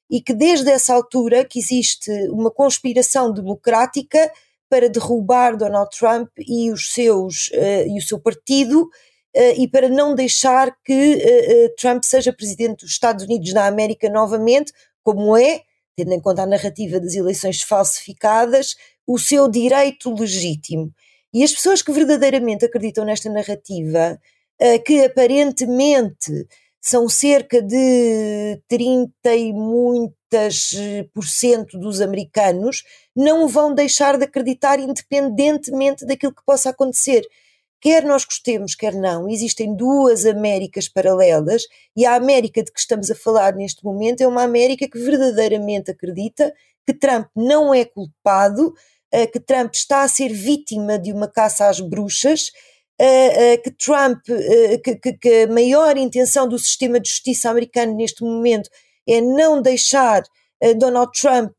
e 0.10 0.22
que 0.22 0.34
desde 0.34 0.70
essa 0.70 0.94
altura 0.94 1.46
que 1.46 1.60
existe 1.60 2.12
uma 2.30 2.52
conspiração 2.52 3.32
democrática 3.34 4.32
para 4.70 4.90
derrubar 4.90 5.56
Donald 5.56 5.90
Trump 5.98 6.30
e 6.40 6.72
os 6.72 6.94
seus 6.94 7.50
uh, 7.50 7.88
e 7.88 7.98
o 7.98 8.02
seu 8.02 8.20
partido 8.20 8.84
uh, 8.84 9.54
e 9.58 9.68
para 9.68 9.90
não 9.90 10.16
deixar 10.16 10.76
que 10.84 11.16
uh, 11.16 11.76
Trump 11.78 12.04
seja 12.04 12.34
presidente 12.34 12.82
dos 12.82 12.92
Estados 12.92 13.26
Unidos 13.26 13.54
da 13.54 13.68
América 13.68 14.10
novamente, 14.10 14.72
como 15.04 15.38
é, 15.38 15.62
tendo 15.96 16.14
em 16.14 16.20
conta 16.20 16.44
a 16.44 16.48
narrativa 16.48 17.00
das 17.00 17.16
eleições 17.16 17.62
falsificadas, 17.62 18.76
o 19.08 19.20
seu 19.20 19.48
direito 19.48 20.14
legítimo. 20.14 20.92
E 21.34 21.44
as 21.44 21.52
pessoas 21.52 21.82
que 21.82 21.92
verdadeiramente 21.92 22.66
acreditam 22.66 23.06
nesta 23.06 23.30
narrativa 23.30 24.18
que 24.86 25.04
aparentemente 25.04 26.48
são 26.86 27.10
cerca 27.10 27.64
de 27.64 28.62
30 28.68 29.36
e 29.36 29.52
muitas 29.52 30.72
por 31.16 31.26
cento 31.26 31.80
dos 31.80 32.00
americanos, 32.00 32.84
não 33.16 33.48
vão 33.48 33.74
deixar 33.74 34.20
de 34.20 34.26
acreditar 34.26 34.80
independentemente 34.80 36.06
daquilo 36.06 36.36
que 36.36 36.46
possa 36.46 36.70
acontecer. 36.70 37.26
Quer 37.82 38.04
nós 38.04 38.24
gostemos, 38.24 38.76
quer 38.76 38.94
não, 38.94 39.28
existem 39.28 39.76
duas 39.76 40.28
Américas 40.28 40.88
paralelas 40.88 41.64
e 41.98 42.06
a 42.06 42.14
América 42.14 42.64
de 42.64 42.72
que 42.72 42.80
estamos 42.80 43.10
a 43.10 43.16
falar 43.16 43.56
neste 43.56 43.84
momento 43.84 44.22
é 44.22 44.28
uma 44.28 44.44
América 44.44 44.88
que 44.88 45.00
verdadeiramente 45.00 45.90
acredita 45.90 46.54
que 46.86 46.94
Trump 46.94 47.26
não 47.36 47.74
é 47.74 47.84
culpado, 47.84 48.76
eh, 49.12 49.26
que 49.26 49.40
Trump 49.40 49.74
está 49.74 50.04
a 50.04 50.08
ser 50.08 50.32
vítima 50.32 51.00
de 51.00 51.12
uma 51.12 51.28
caça 51.28 51.68
às 51.68 51.80
bruxas, 51.80 52.52
eh, 53.00 53.54
eh, 53.54 53.58
que 53.58 53.72
Trump, 53.72 54.22
que, 54.84 55.14
que 55.14 55.44
a 55.44 55.48
maior 55.48 55.98
intenção 55.98 56.48
do 56.48 56.58
sistema 56.58 57.00
de 57.00 57.10
justiça 57.10 57.50
americano 57.50 57.96
neste 57.96 58.24
momento 58.24 58.70
é 59.08 59.22
não 59.22 59.62
deixar 59.62 60.24
Donald 60.78 61.12
Trump 61.12 61.52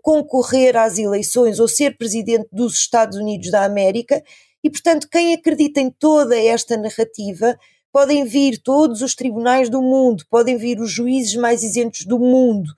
concorrer 0.00 0.76
às 0.76 0.96
eleições 0.96 1.58
ou 1.58 1.68
ser 1.68 1.98
presidente 1.98 2.48
dos 2.52 2.78
Estados 2.78 3.18
Unidos 3.18 3.50
da 3.50 3.64
América 3.64 4.22
e, 4.62 4.70
portanto, 4.70 5.08
quem 5.10 5.34
acredita 5.34 5.80
em 5.80 5.90
toda 5.90 6.36
esta 6.38 6.76
narrativa 6.76 7.58
podem 7.92 8.24
vir 8.24 8.58
todos 8.58 9.02
os 9.02 9.14
tribunais 9.14 9.68
do 9.68 9.80
mundo, 9.80 10.24
podem 10.30 10.56
vir 10.56 10.80
os 10.80 10.90
juízes 10.90 11.34
mais 11.36 11.62
isentos 11.62 12.04
do 12.04 12.18
mundo 12.18 12.70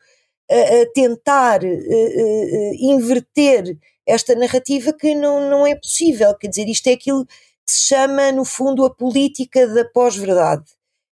a, 0.50 0.54
a 0.82 0.86
tentar 0.92 1.60
a, 1.64 1.66
a, 1.66 2.74
inverter 2.80 3.76
esta 4.06 4.34
narrativa 4.34 4.92
que 4.92 5.14
não, 5.14 5.48
não 5.48 5.66
é 5.66 5.74
possível. 5.74 6.34
Quer 6.36 6.48
dizer, 6.48 6.68
isto 6.68 6.86
é 6.88 6.92
aquilo 6.92 7.26
que 7.70 7.76
se 7.76 7.87
chama, 7.87 8.33
no 8.33 8.44
fundo, 8.44 8.85
a 8.85 8.90
política 8.94 9.66
da 9.68 9.85
pós-verdade. 9.85 10.64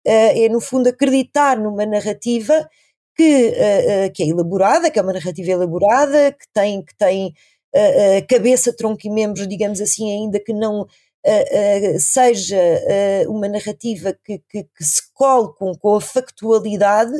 é, 0.05 0.49
no 0.49 0.61
fundo, 0.61 0.89
acreditar 0.89 1.57
numa 1.59 1.87
narrativa 1.87 2.69
que, 3.17 3.53
que 4.15 4.23
é 4.23 4.27
elaborada, 4.27 4.91
que 4.91 4.99
é 4.99 5.03
uma 5.03 5.13
narrativa 5.13 5.51
elaborada, 5.53 6.33
que 6.33 6.47
tem, 6.53 6.83
que 6.83 6.97
tem 6.97 7.29
uh, 7.75 8.27
cabeça, 8.29 8.75
tronco 8.75 9.07
e 9.07 9.11
membros, 9.11 9.49
digamos 9.49 9.81
assim, 9.81 10.11
ainda 10.11 10.41
que 10.41 10.53
não 10.53 10.83
uh, 10.83 12.01
seja 12.01 12.59
uma 13.29 13.49
narrativa 13.49 14.17
que, 14.25 14.39
que, 14.49 14.65
que, 14.65 14.85
se 14.85 15.03
cole 15.15 15.55
com, 15.59 15.75
com 15.75 15.95
a 15.95 16.01
factualidade 16.01 17.15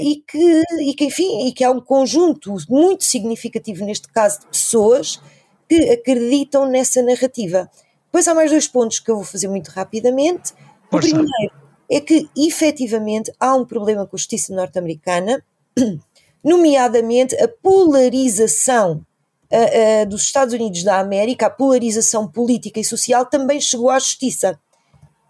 e, 0.00 0.22
que, 0.26 0.62
e 0.80 0.94
que, 0.94 1.04
enfim, 1.04 1.46
e 1.46 1.52
que 1.52 1.64
há 1.64 1.70
um 1.70 1.80
conjunto 1.80 2.54
muito 2.68 3.04
significativo, 3.04 3.84
neste 3.84 4.08
caso, 4.08 4.40
de 4.40 4.46
pessoas 4.46 5.20
que 5.68 5.90
acreditam 5.90 6.66
nessa 6.66 7.02
narrativa. 7.02 7.68
Depois 8.06 8.26
há 8.28 8.34
mais 8.34 8.50
dois 8.50 8.66
pontos 8.66 8.98
que 8.98 9.10
eu 9.10 9.16
vou 9.16 9.24
fazer 9.24 9.48
muito 9.48 9.68
rapidamente. 9.68 10.54
O 10.90 10.98
primeiro 10.98 11.52
é 11.90 12.00
que, 12.00 12.28
efetivamente, 12.36 13.32
há 13.38 13.54
um 13.54 13.64
problema 13.64 14.06
com 14.06 14.16
a 14.16 14.18
justiça 14.18 14.54
norte-americana, 14.54 15.42
nomeadamente 16.42 17.34
a 17.36 17.48
polarização 17.48 19.04
uh, 19.52 20.02
uh, 20.02 20.06
dos 20.06 20.22
Estados 20.22 20.54
Unidos 20.54 20.82
da 20.82 20.98
América, 20.98 21.46
a 21.46 21.50
polarização 21.50 22.26
política 22.26 22.80
e 22.80 22.84
social 22.84 23.26
também 23.26 23.60
chegou 23.60 23.90
à 23.90 23.98
justiça. 23.98 24.58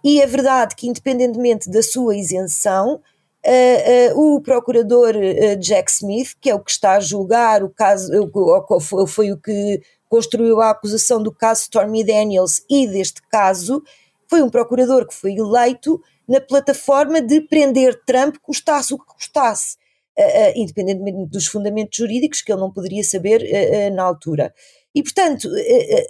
E 0.04 0.20
é 0.20 0.26
verdade 0.26 0.74
que, 0.76 0.88
independentemente 0.88 1.68
da 1.70 1.82
sua 1.82 2.16
isenção, 2.16 3.00
uh, 3.44 4.20
o 4.20 4.40
procurador 4.40 5.14
Jack 5.58 5.90
Smith, 5.90 6.34
que 6.40 6.50
é 6.50 6.54
o 6.54 6.60
que 6.60 6.70
está 6.70 6.92
a 6.92 7.00
julgar 7.00 7.62
o 7.62 7.68
caso, 7.68 8.12
foi, 8.80 9.06
foi 9.06 9.32
o 9.32 9.36
que 9.36 9.82
construiu 10.08 10.60
a 10.60 10.70
acusação 10.70 11.22
do 11.22 11.32
caso 11.32 11.62
Stormy 11.62 12.04
Daniels 12.04 12.62
e 12.68 12.86
deste 12.86 13.22
caso, 13.30 13.82
foi 14.28 14.42
um 14.42 14.50
procurador 14.50 15.06
que 15.06 15.14
foi 15.14 15.34
eleito 15.34 16.00
na 16.28 16.40
plataforma 16.40 17.20
de 17.20 17.40
prender 17.40 18.00
Trump, 18.04 18.36
custasse 18.42 18.92
o 18.92 18.98
que 18.98 19.06
custasse 19.06 19.76
uh, 20.18 20.52
independentemente 20.54 21.30
dos 21.30 21.46
fundamentos 21.46 21.96
jurídicos, 21.96 22.42
que 22.42 22.50
ele 22.50 22.60
não 22.60 22.72
poderia 22.72 23.04
saber 23.04 23.42
uh, 23.42 23.94
na 23.94 24.02
altura. 24.02 24.52
E, 24.94 25.02
portanto, 25.02 25.50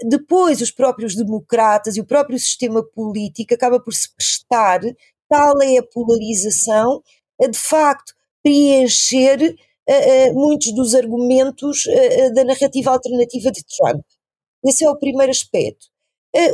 depois 0.08 0.60
os 0.60 0.70
próprios 0.70 1.16
democratas 1.16 1.96
e 1.96 2.00
o 2.00 2.06
próprio 2.06 2.38
sistema 2.38 2.84
político 2.84 3.52
acaba 3.52 3.80
por 3.80 3.92
se 3.92 4.08
prestar, 4.14 4.80
tal 5.28 5.60
é 5.60 5.78
a 5.78 5.82
polarização, 5.82 7.02
a 7.42 7.48
de 7.48 7.58
facto 7.58 8.14
preencher 8.44 9.56
muitos 10.34 10.72
dos 10.74 10.94
argumentos 10.94 11.84
da 12.34 12.44
narrativa 12.44 12.90
alternativa 12.90 13.50
de 13.52 13.62
Trump. 13.64 14.04
Esse 14.64 14.84
é 14.84 14.90
o 14.90 14.98
primeiro 14.98 15.30
aspecto. 15.30 15.86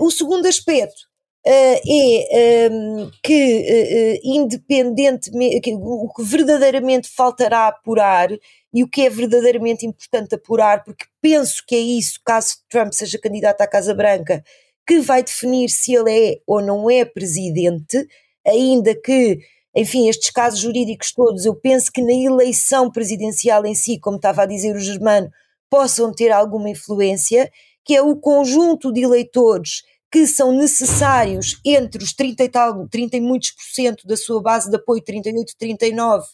o 0.01 0.11
segundo 0.11 0.47
aspecto 0.47 1.03
Uh, 1.45 1.75
é 1.89 2.69
um, 2.71 3.01
ehm, 3.01 3.11
que, 3.21 3.35
uh, 3.35 4.21
independentemente, 4.23 5.73
o 5.75 6.13
que 6.15 6.23
verdadeiramente 6.23 7.09
faltará 7.09 7.67
apurar 7.67 8.31
e 8.73 8.85
o 8.85 8.89
que 8.89 9.03
é 9.03 9.11
verdadeiramente 9.11 9.85
importante 9.85 10.37
apurar, 10.37 10.85
porque 10.85 11.05
penso 11.21 11.65
que 11.67 11.75
é 11.75 11.81
isso, 11.81 12.21
caso 12.25 12.59
Trump 12.71 12.93
seja 12.93 13.19
candidato 13.19 13.61
à 13.61 13.67
Casa 13.67 13.93
Branca, 13.93 14.45
que 14.87 15.01
vai 15.01 15.25
definir 15.25 15.69
se 15.69 15.93
ele 15.97 16.13
é 16.13 16.41
ou 16.47 16.63
não 16.63 16.89
é 16.89 17.05
presidente, 17.05 18.07
ainda 18.47 18.95
que, 18.95 19.41
enfim, 19.75 20.09
estes 20.09 20.31
casos 20.31 20.61
jurídicos 20.61 21.13
todos, 21.13 21.45
eu 21.47 21.55
penso 21.55 21.91
que 21.91 22.03
na 22.03 22.13
eleição 22.13 22.91
presidencial 22.91 23.65
em 23.65 23.75
si, 23.75 23.99
como 23.99 24.17
estava 24.17 24.43
a 24.43 24.47
dizer 24.47 24.77
o 24.77 24.81
Germano, 24.81 25.31
possam 25.71 26.13
ter 26.13 26.31
alguma 26.31 26.69
influência, 26.69 27.51
que 27.85 27.95
é 27.97 28.03
o 28.03 28.17
conjunto 28.17 28.93
de 28.93 29.03
eleitores 29.03 29.83
que 30.11 30.27
são 30.27 30.53
necessários 30.53 31.59
entre 31.65 32.05
os 32.05 32.13
30 32.13 32.45
e 32.45 32.49
tal, 32.51 32.87
30 32.89 33.17
e 33.17 33.21
muitos 33.21 33.53
por 33.53 33.65
cento 33.65 34.07
da 34.07 34.15
sua 34.15 34.43
base 34.43 34.69
de 34.69 34.77
apoio, 34.77 35.03
38, 35.03 35.55
39, 35.59 36.27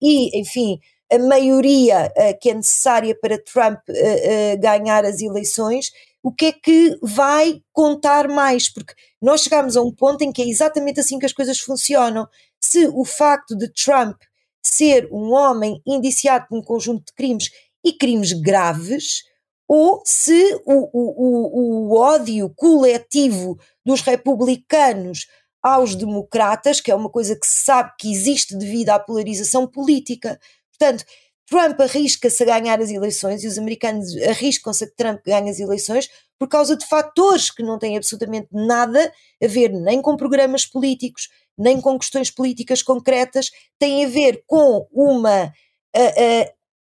e, 0.00 0.40
enfim, 0.40 0.80
a 1.12 1.18
maioria 1.18 2.10
uh, 2.16 2.38
que 2.40 2.50
é 2.50 2.54
necessária 2.54 3.14
para 3.20 3.42
Trump 3.42 3.78
uh, 3.88 3.92
uh, 3.92 4.60
ganhar 4.60 5.04
as 5.04 5.20
eleições, 5.20 5.90
o 6.22 6.32
que 6.32 6.46
é 6.46 6.52
que 6.52 6.98
vai 7.02 7.62
contar 7.72 8.28
mais? 8.28 8.68
Porque 8.68 8.94
nós 9.20 9.42
chegamos 9.42 9.76
a 9.76 9.82
um 9.82 9.92
ponto 9.94 10.22
em 10.22 10.32
que 10.32 10.42
é 10.42 10.48
exatamente 10.48 11.00
assim 11.00 11.18
que 11.18 11.26
as 11.26 11.32
coisas 11.32 11.58
funcionam. 11.60 12.26
Se 12.60 12.86
o 12.88 13.04
facto 13.04 13.56
de 13.56 13.68
Trump 13.72 14.16
ser 14.62 15.08
um 15.10 15.32
homem 15.32 15.80
indiciado 15.86 16.46
por 16.48 16.58
um 16.58 16.62
conjunto 16.62 17.06
de 17.06 17.12
crimes 17.14 17.50
e 17.84 17.92
crimes 17.92 18.32
graves, 18.32 19.22
ou 19.66 20.02
se 20.04 20.54
o, 20.64 20.88
o, 20.92 21.90
o, 21.90 21.98
ódio 21.98 22.50
coletivo 22.56 23.58
dos 23.84 24.00
republicanos 24.00 25.26
aos 25.62 25.94
democratas, 25.94 26.80
que 26.80 26.90
é 26.90 26.94
uma 26.94 27.10
coisa 27.10 27.36
que 27.38 27.46
se 27.46 27.64
sabe 27.64 27.92
que 27.98 28.10
existe 28.10 28.56
devido 28.56 28.90
à 28.90 28.98
polarização 28.98 29.66
política. 29.66 30.40
Portanto, 30.70 31.04
Trump 31.46 31.80
arrisca-se 31.80 32.42
a 32.42 32.46
ganhar 32.46 32.80
as 32.80 32.90
eleições 32.90 33.42
e 33.42 33.46
os 33.46 33.58
americanos 33.58 34.16
arriscam-se 34.22 34.84
a 34.84 34.86
que 34.86 34.96
Trump 34.96 35.20
ganhe 35.24 35.50
as 35.50 35.60
eleições 35.60 36.08
por 36.38 36.48
causa 36.48 36.76
de 36.76 36.86
fatores 36.86 37.50
que 37.50 37.62
não 37.62 37.78
têm 37.78 37.96
absolutamente 37.96 38.48
nada 38.52 39.12
a 39.42 39.46
ver 39.46 39.70
nem 39.70 40.00
com 40.00 40.16
programas 40.16 40.64
políticos, 40.64 41.28
nem 41.58 41.80
com 41.80 41.98
questões 41.98 42.30
políticas 42.30 42.82
concretas, 42.82 43.50
têm 43.78 44.04
a 44.04 44.08
ver 44.08 44.42
com 44.46 44.86
uma 44.92 45.52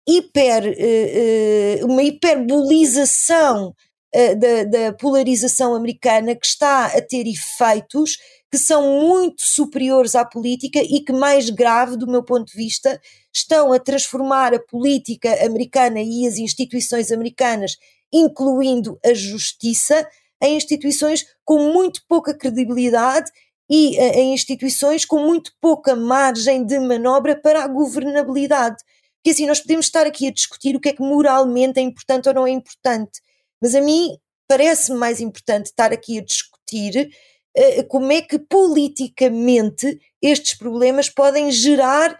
hiper, 0.06 0.64
uh, 0.64 1.84
uh, 1.84 1.86
uma 1.86 2.02
hiperbolização 2.02 3.74
da, 4.10 4.64
da, 4.64 4.92
polarização 4.94 5.74
americana 5.74 6.34
que 6.34 6.46
está 6.46 6.86
a 6.86 7.02
ter 7.02 7.26
efeitos 7.26 8.16
que 8.50 8.58
são 8.58 9.06
muito 9.06 9.42
superiores 9.42 10.14
à 10.14 10.24
política 10.24 10.80
e 10.82 11.00
que, 11.00 11.12
mais 11.12 11.50
grave, 11.50 11.96
do 11.96 12.06
meu 12.06 12.22
ponto 12.22 12.50
de 12.50 12.56
vista, 12.56 13.00
estão 13.32 13.72
a 13.72 13.78
transformar 13.78 14.54
a 14.54 14.58
política 14.58 15.44
americana 15.44 16.00
e 16.00 16.26
as 16.26 16.38
instituições 16.38 17.12
americanas, 17.12 17.76
incluindo 18.12 18.98
a 19.04 19.12
justiça, 19.12 20.06
em 20.42 20.56
instituições 20.56 21.26
com 21.44 21.72
muito 21.72 22.00
pouca 22.08 22.32
credibilidade 22.32 23.30
e 23.70 23.96
em 23.96 24.33
instituições 24.33 25.04
com 25.04 25.18
muito 25.18 25.52
pouca 25.61 25.94
margem 25.94 26.64
de 26.64 26.78
manobra 26.78 27.37
para 27.37 27.64
a 27.64 27.68
governabilidade. 27.68 28.76
Porque 29.16 29.31
assim, 29.31 29.46
nós 29.46 29.61
podemos 29.61 29.87
estar 29.87 30.07
aqui 30.07 30.28
a 30.28 30.33
discutir 30.33 30.74
o 30.74 30.81
que 30.81 30.88
é 30.90 30.92
que 30.92 31.02
moralmente 31.02 31.78
é 31.78 31.83
importante 31.83 32.28
ou 32.28 32.35
não 32.35 32.46
é 32.46 32.50
importante, 32.50 33.20
mas 33.61 33.74
a 33.74 33.81
mim 33.81 34.16
parece-me 34.48 34.98
mais 34.98 35.20
importante 35.20 35.66
estar 35.66 35.92
aqui 35.92 36.18
a 36.18 36.24
discutir 36.24 37.11
uh, 37.57 37.88
como 37.88 38.11
é 38.11 38.22
que 38.22 38.38
politicamente 38.38 40.00
estes 40.22 40.54
problemas 40.54 41.11
podem 41.11 41.50
gerar 41.50 42.18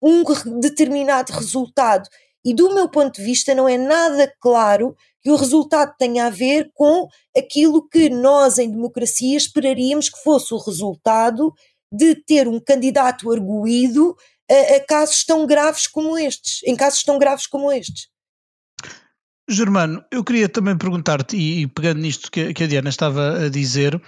um 0.00 0.24
determinado 0.60 1.32
resultado. 1.32 2.08
E 2.46 2.54
do 2.54 2.72
meu 2.72 2.88
ponto 2.88 3.16
de 3.16 3.24
vista, 3.24 3.52
não 3.56 3.68
é 3.68 3.76
nada 3.76 4.32
claro 4.40 4.94
que 5.20 5.30
o 5.32 5.34
resultado 5.34 5.92
tenha 5.98 6.26
a 6.26 6.30
ver 6.30 6.70
com 6.72 7.08
aquilo 7.36 7.88
que 7.88 8.08
nós, 8.08 8.56
em 8.58 8.70
democracia, 8.70 9.36
esperaríamos 9.36 10.08
que 10.08 10.22
fosse 10.22 10.54
o 10.54 10.58
resultado 10.58 11.52
de 11.90 12.14
ter 12.14 12.46
um 12.46 12.60
candidato 12.60 13.32
arguído 13.32 14.14
a, 14.48 14.76
a 14.76 14.80
casos 14.86 15.24
tão 15.24 15.44
graves 15.44 15.88
como 15.88 16.16
estes, 16.16 16.60
em 16.64 16.76
casos 16.76 17.02
tão 17.02 17.18
graves 17.18 17.48
como 17.48 17.72
estes. 17.72 18.06
Germano, 19.50 20.04
eu 20.12 20.22
queria 20.22 20.48
também 20.48 20.78
perguntar-te, 20.78 21.36
e 21.36 21.66
pegando 21.66 22.00
nisto 22.00 22.30
que, 22.30 22.40
a 22.40 22.66
Diana 22.66 22.88
estava 22.88 23.46
a 23.46 23.48
dizer, 23.48 24.00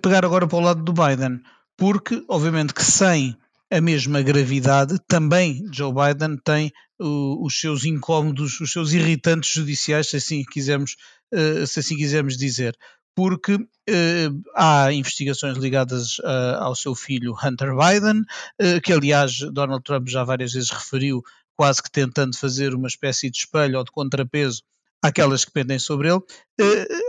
pegar 0.00 0.24
agora 0.24 0.48
para 0.48 0.58
o 0.58 0.62
lado 0.62 0.82
do 0.82 0.92
Biden, 0.92 1.40
porque 1.76 2.24
obviamente 2.28 2.74
que 2.74 2.84
sem 2.84 3.36
a 3.72 3.80
mesma 3.80 4.20
gravidade, 4.20 4.98
também 5.08 5.64
Joe 5.72 5.92
Biden 5.94 6.36
tem 6.44 6.70
uh, 7.00 7.42
os 7.42 7.58
seus 7.58 7.86
incómodos, 7.86 8.60
os 8.60 8.70
seus 8.70 8.92
irritantes 8.92 9.50
judiciais, 9.50 10.10
se 10.10 10.16
assim 10.16 10.44
quisermos, 10.44 10.94
uh, 11.32 11.66
se 11.66 11.80
assim 11.80 11.96
quisermos 11.96 12.36
dizer. 12.36 12.76
Porque 13.16 13.54
uh, 13.54 14.42
há 14.54 14.92
investigações 14.92 15.56
ligadas 15.56 16.18
ao 16.58 16.74
seu 16.74 16.94
filho 16.94 17.34
Hunter 17.34 17.74
Biden, 17.74 18.22
que 18.82 18.92
aliás 18.92 19.38
Donald 19.52 19.82
Trump 19.84 20.08
já 20.08 20.22
várias 20.24 20.52
vezes 20.52 20.70
referiu, 20.70 21.22
quase 21.56 21.82
que 21.82 21.90
tentando 21.90 22.36
fazer 22.36 22.74
uma 22.74 22.88
espécie 22.88 23.30
de 23.30 23.38
espelho 23.38 23.78
ou 23.78 23.84
de 23.84 23.90
contrapeso 23.90 24.62
àquelas 25.02 25.44
que 25.44 25.52
pendem 25.52 25.78
sobre 25.78 26.08
ele. 26.08 26.20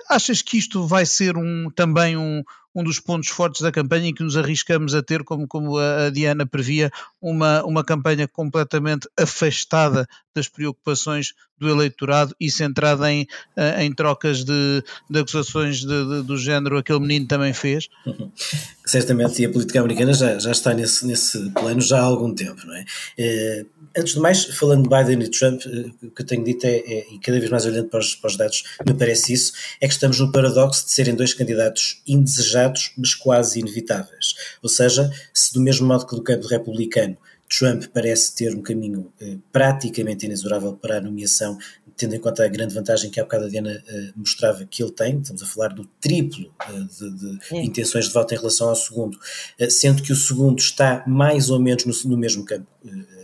Achas 0.10 0.42
que 0.42 0.58
isto 0.58 0.88
vai 0.88 1.06
ser 1.06 1.38
um, 1.38 1.70
também 1.76 2.18
um, 2.18 2.44
um 2.76 2.84
dos 2.84 3.00
pontos 3.00 3.30
fortes 3.30 3.62
da 3.62 3.72
campanha 3.72 4.10
em 4.10 4.14
que 4.14 4.24
nos 4.24 4.36
arriscamos 4.36 4.96
a 4.96 5.04
ter, 5.04 5.24
como, 5.24 5.48
como 5.48 5.78
a, 5.78 6.10
Diana 6.10 6.46
previa, 6.46 6.92
uma, 7.22 7.64
uma 7.64 7.84
campanha 7.84 8.28
completamente 8.28 9.08
afastada 9.18 10.08
das 10.36 10.48
preocupações 10.48 11.34
do 11.60 11.70
eleitorado 11.70 12.36
e 12.40 12.50
centrada 12.50 13.12
em, 13.12 13.28
eh, 13.56 13.86
em 13.86 13.94
trocas 13.94 14.44
de, 14.44 14.84
de 15.10 15.20
acusações 15.20 15.80
de, 15.80 15.86
de, 15.86 16.24
do 16.24 16.36
género 16.36 16.78
aquele 16.78 17.00
menino 17.00 17.28
também 17.28 17.54
fez? 17.54 17.88
Uhum. 18.06 18.32
Certamente, 18.86 19.42
e 19.42 19.46
a 19.46 19.50
política 19.50 19.80
americana 19.80 20.14
já, 20.14 20.38
já 20.40 20.52
está 20.52 20.74
nesse, 20.74 21.06
nesse 21.06 21.50
plano 21.52 21.80
já 21.80 22.00
há 22.00 22.04
algum 22.04 22.34
tempo, 22.34 22.66
não 22.66 22.76
é? 22.76 22.86
é 23.18 23.66
antes 23.96 24.16
de 24.16 24.20
mais, 24.20 24.46
falando 24.46 24.84
de 24.84 24.90
Biden 24.90 25.24
e 25.24 25.30
Trump, 25.30 25.62
eh, 25.66 25.92
o 26.06 26.12
que 26.12 26.22
eu 26.22 26.26
tenho 26.26 26.44
dito 26.44 26.66
é, 26.66 26.78
é, 26.78 27.14
e 27.14 27.20
cada 27.20 27.40
vez 27.40 27.50
mais 27.50 27.66
olhando 27.66 27.88
para 27.88 28.00
os, 28.00 28.16
para 28.16 28.28
os 28.28 28.36
dados, 28.36 28.64
me 28.86 28.94
parece 28.94 29.33
isso, 29.34 29.54
é 29.82 29.88
que 29.88 29.94
estamos 29.94 30.20
no 30.20 30.32
paradoxo 30.32 30.86
de 30.86 30.92
serem 30.92 31.16
dois 31.16 31.34
candidatos 31.34 32.02
indesejados, 32.08 32.94
mas 32.98 33.14
quase 33.16 33.60
inevitáveis. 33.60 34.36
Ou 34.62 34.70
seja, 34.70 35.12
se 35.34 35.54
do 35.54 35.62
mesmo 35.62 35.88
modo 35.88 36.06
que 36.06 36.16
do 36.16 36.24
campo 36.24 36.48
republicano 36.48 37.18
Trump 37.50 37.86
parece 37.94 38.34
ter 38.36 38.56
um 38.56 38.62
caminho 38.62 39.12
eh, 39.22 39.38
praticamente 39.52 40.26
inexorável 40.26 40.74
para 40.74 40.98
a 40.98 41.02
nomeação, 41.02 41.58
tendo 41.96 42.16
em 42.16 42.20
conta 42.20 42.44
a 42.44 42.48
grande 42.48 42.74
vantagem 42.74 43.12
que 43.12 43.20
a 43.20 43.24
bocado 43.24 43.46
a 43.46 43.50
Diana 43.50 43.84
eh, 43.88 44.12
mostrava 44.16 44.66
que 44.66 44.82
ele 44.82 44.92
tem, 44.92 45.20
estamos 45.20 45.44
a 45.44 45.46
falar 45.46 45.70
do 45.70 45.86
triplo 46.02 46.52
eh, 46.68 46.72
de, 47.00 47.12
de 47.12 47.58
intenções 47.58 48.06
de 48.06 48.14
voto 48.14 48.34
em 48.34 48.38
relação 48.38 48.70
ao 48.70 48.76
segundo, 48.76 49.20
eh, 49.60 49.70
sendo 49.70 50.02
que 50.02 50.12
o 50.12 50.16
segundo 50.16 50.60
está 50.60 51.04
mais 51.06 51.50
ou 51.50 51.60
menos 51.60 51.86
no, 51.86 52.10
no 52.10 52.18
mesmo 52.18 52.44
campo 52.44 52.68
eh, 52.86 53.23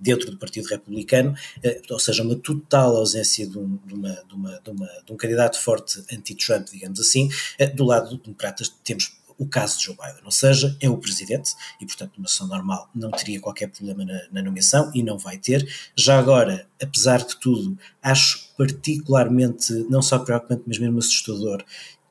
dentro 0.00 0.30
do 0.30 0.38
Partido 0.38 0.66
Republicano, 0.68 1.34
eh, 1.62 1.80
ou 1.90 1.98
seja, 1.98 2.22
uma 2.22 2.36
total 2.36 2.96
ausência 2.96 3.46
de 3.46 3.58
um, 3.58 3.78
de 3.84 3.94
uma, 3.94 4.10
de 4.10 4.34
uma, 4.34 4.60
de 4.60 4.70
uma, 4.70 4.86
de 5.06 5.12
um 5.12 5.16
candidato 5.16 5.60
forte 5.60 6.02
anti-Trump, 6.12 6.68
digamos 6.70 7.00
assim. 7.00 7.28
Do 7.74 7.84
lado 7.84 8.10
do 8.10 8.18
democratas 8.18 8.68
temos 8.84 9.18
o 9.38 9.46
caso 9.46 9.78
de 9.78 9.84
Joe 9.84 9.96
Biden, 9.96 10.24
ou 10.24 10.32
seja, 10.32 10.76
é 10.80 10.90
o 10.90 10.98
presidente 10.98 11.54
e, 11.80 11.86
portanto, 11.86 12.14
numa 12.16 12.26
sessão 12.26 12.48
normal 12.48 12.90
não 12.92 13.10
teria 13.10 13.40
qualquer 13.40 13.68
problema 13.68 14.04
na, 14.04 14.20
na, 14.32 14.42
nomeação 14.42 14.90
e 14.92 15.02
não 15.02 15.16
vai 15.16 15.38
ter. 15.38 15.66
Já 15.96 16.18
agora, 16.18 16.66
apesar 16.82 17.18
de 17.18 17.38
tudo, 17.38 17.78
acho 18.02 18.48
particularmente, 18.58 19.72
não 19.88 20.02
só 20.02 20.18
preocupante, 20.18 20.64
mas 20.66 20.78
mesmo 20.78 20.98
assustador 20.98 21.64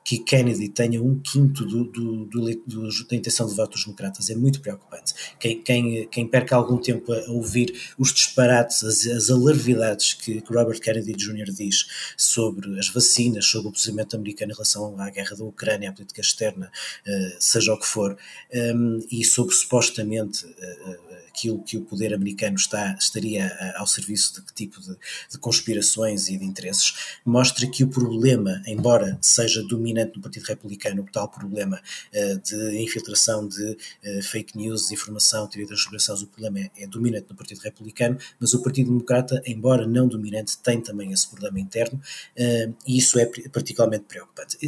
que 0.08 0.18
Kennedy 0.20 0.70
tenha 0.70 1.02
um 1.02 1.20
quinto 1.20 1.66
do, 1.66 1.84
do, 1.84 2.24
do, 2.24 3.06
da 3.06 3.14
intenção 3.14 3.46
de 3.46 3.54
voto 3.54 3.72
dos 3.72 3.84
democratas 3.84 4.30
é 4.30 4.34
muito 4.34 4.58
preocupante. 4.58 5.12
Quem, 5.38 5.60
quem, 5.60 6.08
quem 6.08 6.26
perca 6.26 6.56
algum 6.56 6.78
tempo 6.78 7.12
a, 7.12 7.30
ouvir 7.30 7.78
os 7.98 8.10
disparates, 8.14 8.82
as, 8.82 9.06
as 9.06 9.28
alarvidades 9.28 10.14
que, 10.14 10.40
que, 10.40 10.54
Robert 10.54 10.80
Kennedy 10.80 11.12
Jr. 11.12 11.52
diz 11.52 12.14
sobre 12.16 12.78
as 12.78 12.88
vacinas, 12.88 13.44
sobre 13.44 13.68
o 13.68 13.70
posicionamento 13.70 14.16
americano 14.16 14.52
em 14.52 14.54
relação 14.54 14.98
à 14.98 15.10
guerra 15.10 15.36
da 15.36 15.44
Ucrânia, 15.44 15.90
à 15.90 15.92
política 15.92 16.22
externa, 16.22 16.72
uh, 17.06 17.36
seja 17.38 17.74
o 17.74 17.78
que 17.78 17.86
for, 17.86 18.16
ehm, 18.50 19.00
e 19.10 19.22
sobre 19.26 19.54
supostamente 19.54 20.46
uh, 20.46 21.27
aquilo 21.38 21.62
que 21.62 21.76
o 21.76 21.82
poder 21.82 22.12
americano 22.12 22.56
está, 22.56 22.96
estaria 22.98 23.46
eh, 23.46 23.74
ao 23.76 23.86
serviço 23.86 24.34
de 24.34 24.42
que 24.42 24.52
tipo 24.52 24.80
de, 24.80 24.96
de 25.30 25.38
conspirações 25.38 26.28
e 26.28 26.36
de 26.36 26.44
interesses, 26.44 27.16
mostra 27.24 27.66
que 27.66 27.84
o 27.84 27.88
problema, 27.88 28.60
embora 28.66 29.16
seja 29.20 29.62
dominante 29.62 30.16
no 30.16 30.22
Partido 30.22 30.44
Republicano, 30.44 31.02
o 31.02 31.06
tal 31.10 31.28
problema 31.28 31.80
uh, 32.12 32.38
de 32.40 32.82
infiltração 32.82 33.46
de 33.46 33.70
uh, 33.70 34.22
fake 34.22 34.56
news, 34.56 34.82
desinformação, 34.82 35.46
teoria 35.46 35.68
das 35.68 35.78
conspirações, 35.78 36.22
o 36.22 36.26
problema 36.26 36.58
é, 36.58 36.70
é, 36.78 36.86
dominante 36.86 37.26
no 37.30 37.36
Partido 37.36 37.60
Republicano, 37.60 38.18
mas 38.40 38.52
o 38.52 38.62
Partido 38.62 38.88
Democrata, 38.88 39.40
embora 39.46 39.86
não 39.86 40.08
dominante, 40.08 40.58
tem 40.58 40.80
também 40.80 41.12
esse 41.12 41.28
problema 41.28 41.60
interno 41.60 41.98
uh, 41.98 42.74
e 42.86 42.98
isso 42.98 43.18
é 43.18 43.26
particularmente 43.52 44.04
preocupante. 44.08 44.58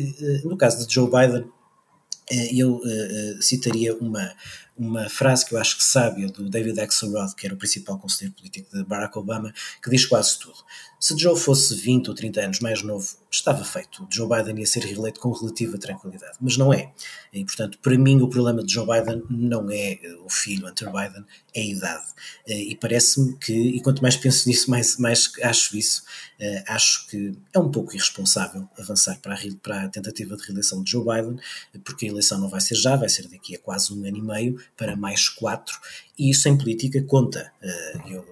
no 0.45 0.57
caso 0.57 0.87
de 0.87 0.95
Joe 0.95 1.11
Biden, 1.11 1.51
eu 2.53 2.81
citaria 3.41 3.93
uma, 3.97 4.33
uma 4.77 5.09
frase 5.09 5.45
que 5.45 5.55
eu 5.55 5.59
acho 5.59 5.77
que 5.77 5.85
sábia 5.85 6.29
do 6.29 6.49
David 6.49 6.81
Axelrod, 6.81 7.35
que 7.35 7.47
era 7.47 7.55
o 7.55 7.59
principal 7.59 7.99
conselheiro 7.99 8.37
político 8.37 8.77
de 8.77 8.85
Barack 8.85 9.19
Obama, 9.19 9.53
que 9.83 9.91
diz 9.91 10.07
quase 10.07 10.39
tudo. 10.39 10.59
Se 11.01 11.17
Joe 11.17 11.35
fosse 11.35 11.75
20 11.75 12.09
ou 12.09 12.15
30 12.15 12.41
anos 12.43 12.61
mais 12.61 12.83
novo, 12.83 13.09
estava 13.31 13.65
feito. 13.65 14.07
Joe 14.11 14.29
Biden 14.29 14.59
ia 14.59 14.67
ser 14.67 14.85
reeleito 14.85 15.19
com 15.19 15.33
relativa 15.33 15.79
tranquilidade. 15.79 16.37
Mas 16.39 16.59
não 16.59 16.75
é. 16.75 16.93
E, 17.33 17.43
portanto, 17.43 17.79
para 17.81 17.97
mim, 17.97 18.21
o 18.21 18.29
problema 18.29 18.63
de 18.63 18.71
Joe 18.71 18.87
Biden 18.87 19.23
não 19.31 19.71
é 19.71 19.93
eh, 19.93 20.17
o 20.23 20.29
filho 20.29 20.67
Hunter 20.67 20.93
Biden, 20.93 21.25
é 21.55 21.61
a 21.61 21.65
idade. 21.65 22.07
Eh, 22.47 22.65
e 22.65 22.77
parece-me 22.77 23.35
que, 23.39 23.53
e 23.53 23.81
quanto 23.81 24.03
mais 24.03 24.17
penso 24.17 24.47
nisso, 24.47 24.71
mais, 24.71 24.99
mais 24.99 25.33
acho 25.43 25.77
isso, 25.77 26.03
eh, 26.39 26.65
acho 26.67 27.07
que 27.07 27.33
é 27.55 27.59
um 27.59 27.71
pouco 27.71 27.95
irresponsável 27.95 28.69
avançar 28.79 29.19
para 29.21 29.35
a, 29.35 29.39
para 29.63 29.85
a 29.85 29.89
tentativa 29.89 30.37
de 30.37 30.43
reeleição 30.43 30.83
de 30.83 30.91
Joe 30.91 31.05
Biden, 31.05 31.39
porque 31.83 32.07
a 32.07 32.09
eleição 32.11 32.39
não 32.39 32.49
vai 32.49 32.61
ser 32.61 32.75
já, 32.75 32.97
vai 32.97 33.09
ser 33.09 33.27
daqui 33.29 33.55
a 33.55 33.59
quase 33.59 33.95
um 33.95 34.05
ano 34.05 34.19
e 34.19 34.23
meio, 34.23 34.61
para 34.77 34.97
mais 34.97 35.29
quatro, 35.29 35.79
e 36.19 36.31
isso 36.31 36.49
em 36.49 36.57
política 36.57 37.03
conta. 37.03 37.53
Eu, 38.09 38.25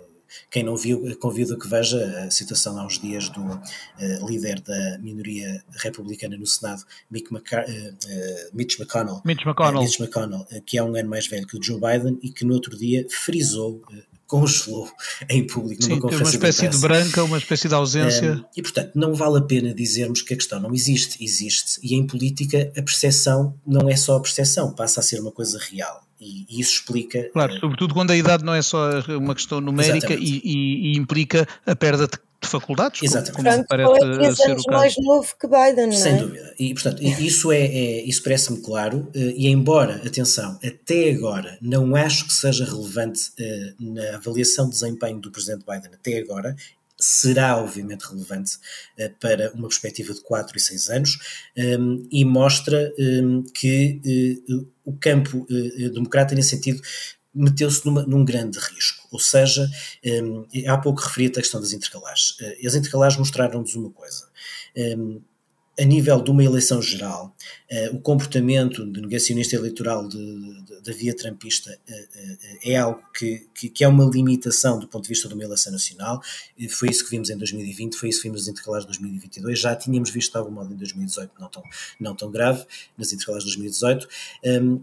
quem 0.51 0.62
não 0.62 0.77
viu, 0.77 1.16
convido 1.18 1.55
a 1.55 1.59
que 1.59 1.68
veja 1.68 2.24
a 2.24 2.31
situação 2.31 2.79
há 2.79 2.87
uns 2.87 2.98
dias 2.98 3.29
do 3.29 3.42
uh, 3.42 4.27
líder 4.27 4.61
da 4.61 4.98
minoria 4.98 5.62
republicana 5.70 6.37
no 6.37 6.46
Senado, 6.46 6.85
Mick 7.11 7.33
McCar 7.33 7.64
uh, 7.64 7.70
uh, 7.70 8.51
Mitch 8.53 8.79
McConnell, 8.79 9.20
Mitch 9.24 9.44
McConnell, 9.44 9.83
Mitch 9.83 10.01
McConnell 10.01 10.46
que 10.66 10.79
é 10.79 10.83
um 10.83 10.94
ano 10.96 11.09
mais 11.09 11.27
velho 11.27 11.46
que 11.46 11.57
o 11.57 11.62
Joe 11.62 11.81
Biden 11.81 12.18
e 12.22 12.31
que 12.31 12.44
no 12.44 12.55
outro 12.55 12.77
dia 12.77 13.07
frisou 13.11 13.83
congelou 14.27 14.90
em 15.29 15.46
público 15.46 15.83
numa 15.83 15.94
Sim, 15.94 16.01
conferência 16.01 16.24
uma 16.24 16.31
espécie 16.31 16.68
de, 16.68 16.77
de, 16.77 16.83
branca, 16.83 17.24
uma 17.24 17.38
espécie 17.38 17.68
de 17.68 17.74
ausência. 17.74 18.33
Um, 18.35 18.44
e 18.55 18.62
portanto, 18.62 18.92
não 18.94 19.14
vale 19.14 19.38
a 19.38 19.42
pena 19.42 19.74
dizermos 19.74 20.20
que 20.20 20.35
a 20.35 20.37
questão 20.37 20.61
não 20.61 20.74
existe, 20.74 21.24
existe. 21.24 21.81
E 21.83 21.94
em 21.94 22.07
política 22.07 22.70
a 22.77 22.83
percepção 22.83 23.59
não 23.66 23.88
é 23.88 23.96
só 23.96 24.16
a 24.16 24.20
percepção, 24.20 24.74
passa 24.74 25.01
a 25.01 25.03
ser 25.03 25.20
uma 25.20 25.33
coisa 25.33 25.59
real. 25.59 26.08
E, 26.20 26.46
e 26.48 26.61
isso 26.61 26.74
explica. 26.74 27.31
Claro, 27.33 27.54
uh, 27.54 27.61
sobretudo 27.61 27.94
quando 27.94 28.11
a 28.11 28.16
idade 28.16 28.44
não 28.44 28.54
é 28.54 28.62
só 28.62 29.00
uma 29.18 29.35
questão 29.35 29.61
numérica 29.61 30.14
e, 30.14 30.40
e, 30.44 30.92
e, 30.92 30.96
implica 30.96 31.46
a 31.64 31.76
perda 31.76 32.07
de 32.07 32.18
de 32.40 32.46
faculdades, 32.46 33.02
Exatamente. 33.02 33.37
como, 33.37 33.50
como 33.50 33.98
parece 33.98 34.24
é 34.24 34.35
ser 34.46 34.52
o 34.52 34.57
caso. 34.57 34.70
mais 34.70 34.96
novo 34.96 35.28
que 35.38 35.46
Biden, 35.46 35.87
não 35.88 35.92
é? 35.92 35.96
Sem 35.96 36.16
dúvida. 36.16 36.54
E, 36.59 36.72
portanto, 36.72 37.02
isso, 37.02 37.50
é, 37.50 37.62
é 37.62 38.04
isso 38.04 38.22
parece-me 38.22 38.61
claro, 38.61 39.11
eh, 39.14 39.35
e 39.37 39.48
embora, 39.48 39.96
atenção, 40.07 40.59
até 40.64 41.11
agora 41.11 41.59
não 41.61 41.96
acho 41.96 42.26
que 42.26 42.33
seja 42.33 42.64
relevante 42.64 43.31
uh, 43.40 43.92
na 43.92 44.16
avaliação 44.16 44.66
de 44.66 44.72
desempenho 44.72 45.18
do 45.18 45.33
Presidente 45.33 45.64
Biden 45.66 45.90
até 45.92 46.18
agora, 46.18 46.54
será 46.98 47.56
obviamente 47.56 48.02
relevante 48.02 48.56
uh, 48.98 49.14
para 49.20 49.52
uma 49.52 49.68
perspectiva 49.68 50.12
de 50.12 50.20
4 50.20 50.56
e 50.56 50.61
6 50.61 50.90
anos 50.90 51.18
um, 51.56 52.08
e 52.11 52.24
mostra 52.24 52.92
um, 52.98 53.42
que 53.42 54.42
uh, 54.48 54.66
o 54.84 54.92
campo 54.96 55.46
uh, 55.50 55.90
democrata, 55.90 56.34
nesse 56.34 56.50
sentido, 56.50 56.82
meteu-se 57.32 57.87
num 57.87 58.24
grande 58.24 58.58
risco. 58.58 59.06
Ou 59.12 59.20
seja, 59.20 59.70
um, 60.24 60.46
há 60.66 60.76
pouco 60.78 61.00
referi-te 61.00 61.38
a 61.38 61.42
questão 61.42 61.61
das 61.61 61.72
intercalares. 61.72 62.37
as 62.64 62.74
intercalares 62.74 63.16
mostraram-nos 63.16 63.74
uma 63.76 63.90
coisa. 63.90 64.26
A 65.78 65.84
nível 65.84 66.20
de 66.20 66.30
uma 66.30 66.42
eleição 66.42 66.82
geral, 66.82 67.36
uh, 67.70 67.96
o 67.96 68.00
comportamento 68.00 68.84
de 68.84 69.00
negacionista 69.00 69.54
eleitoral 69.54 70.08
da 70.08 70.92
via 70.92 71.14
trampista 71.14 71.70
uh, 71.70 71.92
uh, 71.92 72.58
é 72.64 72.76
algo 72.76 73.00
que, 73.16 73.46
que, 73.54 73.68
que, 73.68 73.84
é 73.84 73.88
uma 73.88 74.04
limitação 74.04 74.78
do 74.80 74.88
ponto 74.88 75.04
de 75.04 75.10
vista 75.10 75.28
de 75.28 75.34
uma 75.34 75.44
eleição 75.44 75.72
nacional. 75.72 76.20
foi 76.70 76.90
isso 76.90 77.04
que 77.04 77.10
vimos 77.10 77.30
em 77.30 77.36
2020, 77.36 77.96
foi 77.96 78.08
isso 78.08 78.20
que 78.20 78.28
vimos 78.28 78.40
nas 78.42 78.48
intercalares 78.48 78.86
de 78.86 78.98
2022. 78.98 79.60
Já 79.60 79.76
tínhamos 79.76 80.10
visto 80.10 80.32
de 80.32 80.38
algum 80.38 80.50
modo 80.50 80.72
em 80.74 80.76
2018, 80.76 81.32
não 81.38 81.48
tão, 81.48 81.62
não 82.00 82.14
tão 82.16 82.30
grave, 82.30 82.64
nas 82.96 83.12
intercalares 83.12 83.44
de 83.44 83.56
2018. 83.56 84.08
Um, 84.44 84.80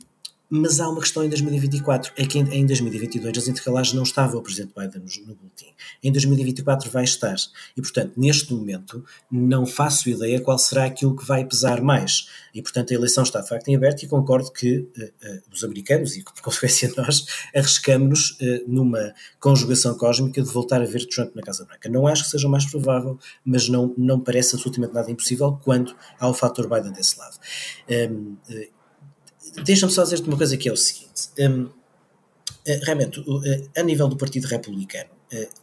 mas 0.50 0.80
há 0.80 0.88
uma 0.88 1.02
questão 1.02 1.24
em 1.24 1.30
2024, 1.30 2.14
é 2.16 2.26
que 2.26 2.38
em 2.38 2.66
2022 2.66 3.38
as 3.38 3.48
intercalares 3.48 3.94
não 3.94 4.04
estava 4.04 4.38
o 4.38 4.42
Presidente 4.42 4.74
Biden 4.78 5.02
no, 5.02 5.28
no 5.28 5.36
boletim. 5.36 5.74
Em 6.04 6.12
2024 6.12 6.90
vai 6.92 7.04
estar. 7.04 7.36
E, 7.76 7.82
portanto, 7.82 8.14
neste 8.16 8.54
momento, 8.54 9.04
não 9.32 9.66
faço 9.66 10.10
ideia 10.10 10.40
qual 10.40 10.58
será 10.58 10.86
aquilo 10.86 11.16
que 11.16 11.26
vai 11.26 11.46
pesar 11.46 11.82
mais. 11.82 12.30
E, 12.54 12.62
portanto, 12.62 12.92
a 12.92 12.94
eleição 12.94 13.24
está 13.24 13.42
de 13.42 13.50
facto 13.50 13.68
em 13.68 13.76
aberto 13.76 14.04
e 14.04 14.08
concordo 14.08 14.52
que 14.52 14.78
uh, 14.80 15.04
uh, 15.04 15.42
os 15.52 15.64
americanos, 15.64 16.16
e 16.16 16.24
por 16.24 16.40
consequência 16.42 16.94
nós, 16.96 17.26
arriscamos 17.54 18.32
uh, 18.42 18.64
numa 18.68 19.14
conjugação 19.40 19.98
cósmica 19.98 20.42
de 20.42 20.50
voltar 20.50 20.82
a 20.82 20.86
ver 20.86 21.06
Trump 21.08 21.36
na 21.36 21.42
Casa 21.42 21.66
Branca. 21.66 21.90
Não 21.90 22.08
acho 22.08 22.24
que 22.24 22.30
seja 22.30 22.48
o 22.48 22.52
mais 22.52 22.66
provável, 22.66 23.18
mas 23.44 23.68
não, 23.68 23.94
não 23.98 24.20
parece 24.20 24.56
absolutamente 24.56 24.94
nada 24.94 25.12
impossível 25.12 25.60
quando 25.64 25.96
há 26.20 26.30
o 26.30 26.34
fator 26.34 26.70
Biden 26.70 26.94
desse 26.94 27.18
lado. 27.18 27.38
Um, 27.90 28.38
Deixa-me 29.64 29.92
só 29.92 30.04
dizer-te 30.04 30.28
uma 30.28 30.38
coisa 30.38 30.58
que 30.58 30.68
é 30.70 30.72
o 30.72 30.78
seguinte. 30.78 31.30
Um, 31.40 31.70
eh, 32.66 32.80
realmente, 32.84 33.24
eh, 33.46 33.80
a 33.80 33.84
nível 33.84 34.08
do 34.08 34.18
Partido 34.18 34.46
Republicano, 34.46 35.10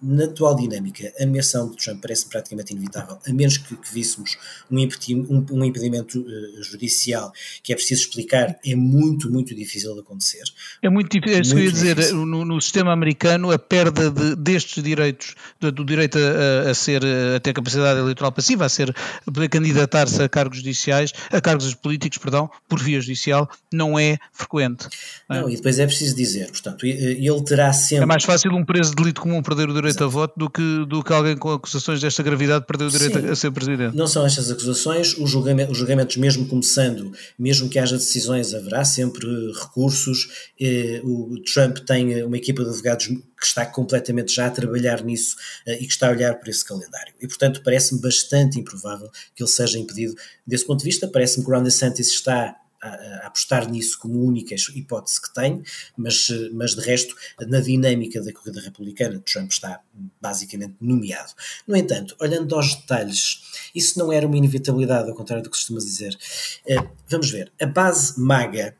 na 0.00 0.24
atual 0.24 0.56
dinâmica, 0.56 1.12
a 1.20 1.26
menção 1.26 1.70
de 1.70 1.76
Trump 1.76 2.00
parece 2.02 2.26
praticamente 2.26 2.72
inevitável, 2.72 3.18
a 3.26 3.32
menos 3.32 3.56
que, 3.56 3.76
que 3.76 3.92
víssemos 3.92 4.36
um, 4.70 4.76
um, 4.78 5.46
um 5.52 5.64
impedimento 5.64 6.20
uh, 6.20 6.62
judicial 6.62 7.32
que 7.62 7.72
é 7.72 7.76
preciso 7.76 8.02
explicar, 8.02 8.58
é 8.64 8.74
muito, 8.74 9.30
muito 9.30 9.54
difícil 9.54 9.94
de 9.94 10.00
acontecer. 10.00 10.42
É 10.82 10.88
muito 10.88 11.10
difícil, 11.10 11.36
é 11.36 11.40
isso 11.40 11.54
que 11.54 11.60
eu 11.60 11.64
ia 11.64 11.72
dizer, 11.72 12.12
no, 12.12 12.44
no, 12.44 12.60
sistema 12.60 12.92
americano, 12.92 13.50
a 13.50 13.58
perda 13.58 14.10
de, 14.10 14.36
destes 14.36 14.82
direitos, 14.82 15.34
do, 15.60 15.70
do 15.70 15.84
direito 15.84 16.18
a, 16.18 16.70
a, 16.70 16.74
ser, 16.74 17.02
a 17.36 17.40
ter 17.40 17.52
capacidade 17.52 18.00
eleitoral 18.00 18.32
passiva, 18.32 18.64
a 18.64 18.68
ser, 18.68 18.90
a 19.26 19.30
poder 19.30 19.48
candidatar-se 19.48 20.22
a 20.22 20.28
cargos 20.28 20.58
judiciais, 20.58 21.12
a 21.30 21.40
cargos 21.40 21.72
políticos, 21.74 22.18
perdão, 22.18 22.50
por 22.68 22.80
via 22.80 23.00
judicial, 23.00 23.48
não 23.72 23.98
é 23.98 24.18
frequente. 24.32 24.88
Não, 25.28 25.48
é? 25.48 25.52
e 25.52 25.56
depois 25.56 25.78
é 25.78 25.86
preciso 25.86 26.16
dizer, 26.16 26.50
portanto, 26.50 26.84
ele 26.84 27.44
terá 27.44 27.72
sempre... 27.72 28.04
É 28.04 28.06
mais 28.06 28.24
fácil 28.24 28.52
um 28.54 28.64
preso 28.64 28.90
de 28.90 28.96
delito 28.96 29.20
comum 29.20 29.42
perder 29.54 29.70
o 29.70 29.74
direito 29.74 29.96
Exato. 29.96 30.04
a 30.04 30.08
voto 30.08 30.34
do 30.36 30.50
que, 30.50 30.84
do 30.86 31.02
que 31.02 31.12
alguém 31.12 31.36
com 31.36 31.52
acusações 31.52 32.00
desta 32.00 32.22
gravidade 32.22 32.66
perder 32.66 32.84
o 32.84 32.90
direito 32.90 33.20
Sim, 33.20 33.28
a, 33.28 33.36
ser 33.36 33.50
presidente. 33.50 33.96
Não 33.96 34.06
são 34.06 34.26
estas 34.26 34.50
acusações, 34.50 35.16
os 35.16 35.30
julgamentos, 35.30 35.72
os 35.72 35.78
julgamentos, 35.78 36.16
mesmo 36.16 36.46
começando, 36.46 37.12
mesmo 37.38 37.68
que 37.68 37.78
haja 37.78 37.96
decisões, 37.96 38.54
haverá 38.54 38.84
sempre 38.84 39.26
recursos. 39.52 40.50
Eh, 40.60 41.00
o 41.04 41.36
Trump 41.52 41.78
tem 41.78 42.22
uma 42.24 42.36
equipa 42.36 42.62
de 42.62 42.70
advogados 42.70 43.06
que 43.06 43.46
está 43.46 43.66
completamente 43.66 44.34
já 44.34 44.46
a 44.46 44.50
trabalhar 44.50 45.02
nisso 45.02 45.36
eh, 45.66 45.74
e 45.82 45.86
que 45.86 45.92
está 45.92 46.08
a 46.08 46.10
olhar 46.10 46.34
para 46.34 46.50
esse 46.50 46.64
calendário. 46.64 47.12
E, 47.20 47.26
portanto, 47.26 47.60
parece-me 47.64 48.00
bastante 48.00 48.58
improvável 48.58 49.10
que 49.34 49.42
ele 49.42 49.50
seja 49.50 49.78
impedido 49.78 50.14
desse 50.46 50.66
ponto 50.66 50.78
de 50.78 50.84
vista. 50.84 51.08
Parece-me 51.08 51.44
que 51.44 51.50
o 51.50 51.54
Ron 51.54 51.62
DeSantis 51.62 52.08
está 52.08 52.56
a, 52.82 53.26
apostar 53.26 53.70
nisso 53.70 53.98
como 53.98 54.22
única 54.22 54.54
hipótese 54.74 55.22
que 55.22 55.32
tem, 55.32 55.62
mas, 55.96 56.28
mas 56.52 56.74
de 56.74 56.80
resto, 56.80 57.14
na 57.48 57.60
dinâmica 57.60 58.20
da 58.20 58.32
corrida 58.32 58.60
republicana, 58.60 59.20
Trump 59.20 59.50
está 59.50 59.80
basicamente 60.20 60.74
nomeado. 60.80 61.32
No 61.66 61.76
entanto, 61.76 62.16
olhando 62.20 62.54
aos 62.54 62.74
detalhes, 62.74 63.42
isso 63.74 63.98
não 63.98 64.12
era 64.12 64.26
uma 64.26 64.36
inevitabilidade, 64.36 65.08
ao 65.08 65.16
contrário 65.16 65.42
do 65.42 65.50
que 65.50 65.56
costuma 65.56 65.78
dizer. 65.78 66.18
Uh, 66.66 66.88
vamos 67.08 67.30
ver, 67.30 67.52
a 67.60 67.66
base 67.66 68.20
maga 68.20 68.76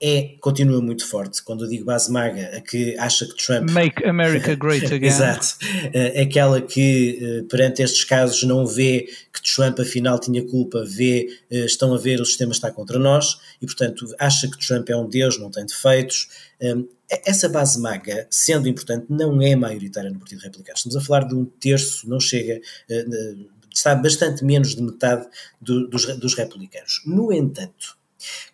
é, 0.00 0.36
continua 0.40 0.80
muito 0.80 1.06
forte. 1.06 1.42
Quando 1.42 1.64
eu 1.64 1.68
digo 1.68 1.84
base 1.84 2.10
maga, 2.10 2.56
a 2.56 2.60
que 2.60 2.96
acha 2.98 3.26
que 3.26 3.36
Trump. 3.36 3.70
Make 3.70 4.04
America 4.04 4.54
Great 4.56 4.86
Again. 4.86 5.06
Exato. 5.06 5.56
É 5.92 6.22
aquela 6.22 6.60
que, 6.60 7.18
eh, 7.20 7.42
perante 7.48 7.82
estes 7.82 8.04
casos, 8.04 8.42
não 8.42 8.66
vê 8.66 9.08
que 9.32 9.42
Trump 9.42 9.80
afinal 9.80 10.18
tinha 10.18 10.44
culpa, 10.44 10.84
vê, 10.84 11.28
eh, 11.50 11.64
estão 11.64 11.94
a 11.94 11.98
ver, 11.98 12.20
o 12.20 12.26
sistema 12.26 12.52
está 12.52 12.70
contra 12.70 12.98
nós 12.98 13.38
e, 13.60 13.66
portanto, 13.66 14.06
acha 14.18 14.50
que 14.50 14.58
Trump 14.66 14.88
é 14.90 14.96
um 14.96 15.08
Deus, 15.08 15.38
não 15.38 15.50
tem 15.50 15.64
defeitos. 15.64 16.28
Hum, 16.60 16.86
essa 17.24 17.48
base 17.48 17.80
maga, 17.80 18.26
sendo 18.30 18.68
importante, 18.68 19.06
não 19.08 19.40
é 19.40 19.54
maioritária 19.54 20.10
no 20.10 20.18
Partido 20.18 20.40
Republicano. 20.40 20.76
Estamos 20.76 20.96
a 20.96 21.00
falar 21.00 21.24
de 21.24 21.34
um 21.34 21.44
terço, 21.44 22.08
não 22.08 22.20
chega, 22.20 22.60
eh, 22.90 23.04
está 23.72 23.94
bastante 23.94 24.44
menos 24.44 24.74
de 24.74 24.82
metade 24.82 25.26
do, 25.60 25.86
dos, 25.88 26.06
dos 26.18 26.34
republicanos. 26.34 27.02
No 27.06 27.32
entanto, 27.32 27.96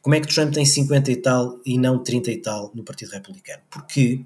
como 0.01 0.15
é 0.15 0.21
que 0.21 0.33
Trump 0.33 0.53
tem 0.53 0.65
50 0.65 1.11
e 1.11 1.17
tal 1.17 1.61
e 1.65 1.79
não 1.79 2.03
30 2.03 2.31
e 2.31 2.37
tal 2.39 2.71
no 2.75 2.85
Partido 2.85 3.13
Republicano? 3.13 3.63
Porque 3.71 4.25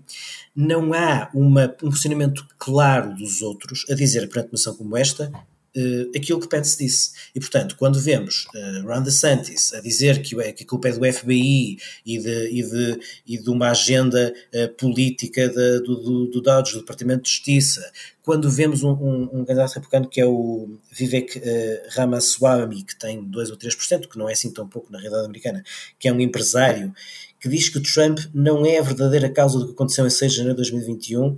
não 0.55 0.93
há 0.93 1.31
uma, 1.35 1.75
um 1.83 1.91
posicionamento 1.91 2.47
claro 2.59 3.15
dos 3.15 3.43
outros 3.43 3.85
a 3.91 3.95
dizer 3.95 4.29
perante 4.29 4.49
uma 4.49 4.55
ação 4.55 4.77
como 4.77 4.97
esta 4.97 5.31
uh, 5.77 6.11
aquilo 6.17 6.41
que 6.41 6.49
Pence 6.49 6.77
disse. 6.79 7.13
E, 7.35 7.41
portanto, 7.41 7.77
quando 7.77 8.01
vemos 8.01 8.47
uh, 8.55 8.87
Ron 8.87 9.03
DeSantis 9.03 9.73
a 9.75 9.81
dizer 9.81 10.23
que, 10.23 10.35
que 10.53 10.65
a 10.65 10.67
culpa 10.67 10.89
é 10.89 10.93
do 10.93 11.13
FBI 11.13 11.79
e 12.05 12.19
de, 12.19 12.49
e 12.51 12.63
de, 12.63 13.01
e 13.27 13.39
de 13.39 13.51
uma 13.51 13.71
agenda 13.71 14.33
uh, 14.55 14.69
política 14.75 15.49
de, 15.49 15.81
do, 15.81 15.97
do, 15.97 16.27
do 16.27 16.41
Dodge, 16.41 16.73
do 16.73 16.81
Departamento 16.81 17.23
de 17.23 17.31
Justiça, 17.31 17.93
quando 18.23 18.51
vemos 18.51 18.83
um, 18.83 18.91
um, 18.91 19.23
um 19.33 19.45
candidato 19.45 19.75
republicano 19.75 20.09
que 20.09 20.21
é 20.21 20.27
o 20.27 20.69
Vivek 20.91 21.39
uh, 21.39 21.43
Ramaswamy, 21.91 22.83
que 22.83 22.99
tem 22.99 23.23
2 23.23 23.51
ou 23.51 23.57
3%, 23.57 24.09
que 24.09 24.19
não 24.19 24.29
é 24.29 24.33
assim 24.33 24.53
tão 24.53 24.67
pouco 24.67 24.91
na 24.91 24.99
realidade 24.99 25.27
americana, 25.27 25.63
que 25.99 26.09
é 26.09 26.13
um 26.13 26.21
empresário, 26.21 26.93
que 27.39 27.49
diz 27.49 27.69
que 27.69 27.81
Trump 27.81 28.19
não 28.35 28.67
é 28.67 28.79
a 28.79 28.83
verdadeira 28.83 29.29
causa 29.29 29.59
do 29.59 29.67
que 29.67 29.73
aconteceu 29.73 30.05
em 30.05 30.11
6 30.11 30.33
de 30.33 30.39
janeiro 30.39 30.57
de 30.57 30.71
2021 30.71 31.37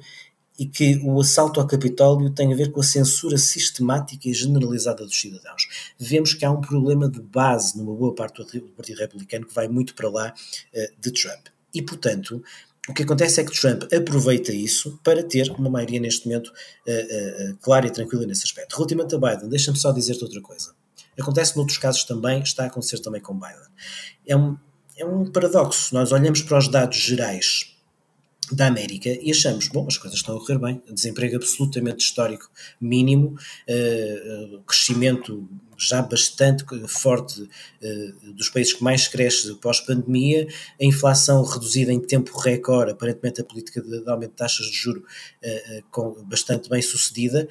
e 0.59 0.67
que 0.67 1.01
o 1.05 1.21
assalto 1.21 1.61
ao 1.61 1.67
Capitólio 1.67 2.31
tem 2.31 2.53
a 2.53 2.57
ver 2.57 2.73
com 2.73 2.81
a 2.81 2.85
censura 2.85 3.39
sistemática 3.39 4.29
e 4.29 4.35
generalizada 4.35 5.05
dos 5.05 5.19
cidadãos. 5.19 5.69
Vemos 5.97 6.35
que 6.35 6.45
há 6.45 6.51
um 6.51 6.61
problema 6.61 7.09
de 7.09 7.21
base 7.21 7.79
numa 7.79 7.95
boa 7.95 8.15
parte 8.15 8.43
do 8.43 8.63
Partido 8.71 8.99
Republicano 8.99 9.47
que 9.47 9.55
vai 9.55 9.69
muito 9.69 9.95
para 9.95 10.11
lá 10.11 10.35
uh, 10.75 11.01
de 11.01 11.13
Trump. 11.13 11.47
E, 11.73 11.81
portanto, 11.81 12.43
o 12.89 12.95
que 12.95 13.05
acontece 13.05 13.41
é 13.41 13.45
que 13.45 13.53
Trump 13.53 13.85
aproveita 13.93 14.53
isso 14.53 14.99
para 15.05 15.23
ter 15.23 15.49
uma 15.53 15.71
maioria 15.71 16.01
neste 16.01 16.27
momento 16.27 16.49
uh, 16.49 17.53
uh, 17.53 17.57
clara 17.59 17.87
e 17.87 17.91
tranquila 17.91 18.27
nesse 18.27 18.43
aspecto. 18.43 18.75
Relativamente 18.75 19.15
a 19.15 19.19
Biden, 19.19 19.49
deixa-me 19.49 19.79
só 19.79 19.93
dizer-te 19.93 20.25
outra 20.25 20.41
coisa. 20.41 20.75
Acontece 21.21 21.57
noutros 21.57 21.79
casos 21.79 22.05
também, 22.05 22.43
está 22.43 22.65
a 22.65 22.67
acontecer 22.67 22.99
também 23.01 23.21
com 23.21 23.35
Biden. 23.35 23.69
É 24.27 24.37
um, 24.37 24.57
é 24.97 25.05
um 25.05 25.31
paradoxo. 25.31 25.95
Nós 25.95 26.11
olhamos 26.11 26.43
para 26.43 26.59
os 26.59 26.69
dados 26.69 26.97
gerais 26.97 27.78
da 28.55 28.67
América 28.67 29.09
e 29.09 29.31
achamos, 29.31 29.69
bom, 29.69 29.87
as 29.87 29.97
coisas 29.97 30.19
estão 30.19 30.37
a 30.37 30.41
correr 30.41 30.59
bem, 30.59 30.83
desemprego 30.91 31.37
absolutamente 31.37 32.05
histórico 32.05 32.51
mínimo, 32.81 33.37
uh, 33.69 34.63
crescimento 34.63 35.49
já 35.77 36.03
bastante 36.03 36.65
forte 36.89 37.43
uh, 37.43 38.33
dos 38.33 38.51
países 38.51 38.73
que 38.73 38.83
mais 38.83 39.07
cresce 39.07 39.55
pós-pandemia, 39.57 40.47
a 40.81 40.85
inflação 40.85 41.43
reduzida 41.45 41.93
em 41.93 42.01
tempo 42.01 42.37
recorde, 42.39 42.93
aparentemente 42.93 43.41
a 43.41 43.45
política 43.45 43.81
de, 43.81 44.03
de 44.03 44.11
aumento 44.11 44.31
de 44.31 44.37
taxas 44.37 44.67
de 44.67 44.77
juro 44.77 45.01
uh, 45.01 45.83
com, 45.91 46.25
bastante 46.25 46.69
bem 46.69 46.83
sucedida, 46.83 47.49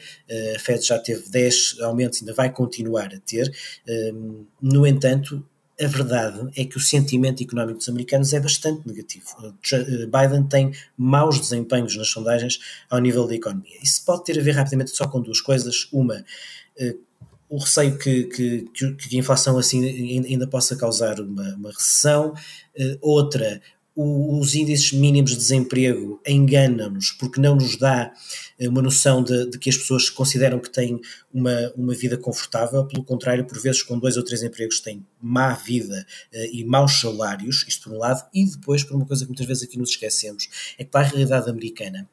a 0.55 0.60
Fed 0.60 0.86
já 0.86 0.99
teve 0.99 1.29
10 1.29 1.77
aumentos, 1.81 2.21
ainda 2.21 2.33
vai 2.33 2.51
continuar 2.51 3.13
a 3.13 3.19
ter, 3.19 3.49
no 4.62 4.86
entanto, 4.86 5.43
a 5.79 5.87
verdade 5.87 6.49
é 6.55 6.65
que 6.65 6.77
o 6.77 6.79
sentimento 6.79 7.43
económico 7.43 7.77
dos 7.77 7.89
americanos 7.89 8.33
é 8.33 8.39
bastante 8.39 8.87
negativo. 8.87 9.27
Biden 9.61 10.47
tem 10.49 10.71
maus 10.97 11.39
desempenhos 11.39 11.95
nas 11.95 12.09
sondagens 12.09 12.59
ao 12.89 12.99
nível 12.99 13.27
da 13.27 13.35
economia. 13.35 13.77
Isso 13.81 14.03
pode 14.03 14.23
ter 14.23 14.39
a 14.39 14.43
ver 14.43 14.51
rapidamente 14.51 14.91
só 14.91 15.07
com 15.07 15.21
duas 15.21 15.39
coisas. 15.39 15.87
Uma, 15.91 16.25
eh, 16.77 16.95
o 17.47 17.59
receio 17.59 17.97
que, 17.97 18.23
que, 18.23 18.65
que, 18.73 19.15
a 19.15 19.19
inflação 19.19 19.57
assim 19.57 19.85
ainda 20.27 20.47
possa 20.47 20.75
causar 20.75 21.19
uma, 21.19 21.55
uma 21.55 21.69
recessão. 21.69 22.33
Eh, 22.75 22.97
os 23.99 24.53
índices 24.53 24.91
mínimos 24.93 25.31
de 25.31 25.38
desemprego 25.38 26.21
enganam-nos 26.25 27.12
porque 27.12 27.41
não 27.41 27.55
nos 27.55 27.77
dá 27.77 28.13
eh, 28.60 28.69
uma 28.69 28.79
noção 28.79 29.23
de, 29.23 29.49
de, 29.49 29.57
que 29.57 29.71
as 29.71 29.77
pessoas 29.77 30.07
consideram 30.07 30.60
que 30.60 30.69
têm 30.69 31.01
uma, 31.33 31.73
uma 31.75 31.95
vida 31.95 32.15
confortável, 32.15 32.86
pelo 32.86 33.03
contrário, 33.03 33.43
por 33.45 33.60
vezes 33.60 33.81
com 33.81 33.97
dois 33.97 34.15
ou 34.15 34.23
três 34.23 34.43
empregos 34.43 34.79
têm 34.79 35.03
má 35.19 35.53
vida 35.53 36.05
uh, 36.31 36.38
e 36.53 36.63
maus 36.63 36.99
salários, 36.99 37.65
isto 37.67 37.89
por 37.89 37.95
um 37.95 37.99
lado, 37.99 38.23
e 38.31 38.45
depois 38.45 38.83
por 38.83 38.95
uma 38.95 39.05
coisa 39.05 39.23
que 39.23 39.29
muitas 39.29 39.47
vezes 39.47 39.63
aqui 39.63 39.79
nos 39.79 39.89
esquecemos, 39.89 40.47
é 40.77 40.83
que 40.83 40.91
para 40.91 41.01
a 41.01 41.10
realidade 41.10 41.49
americana 41.49 42.07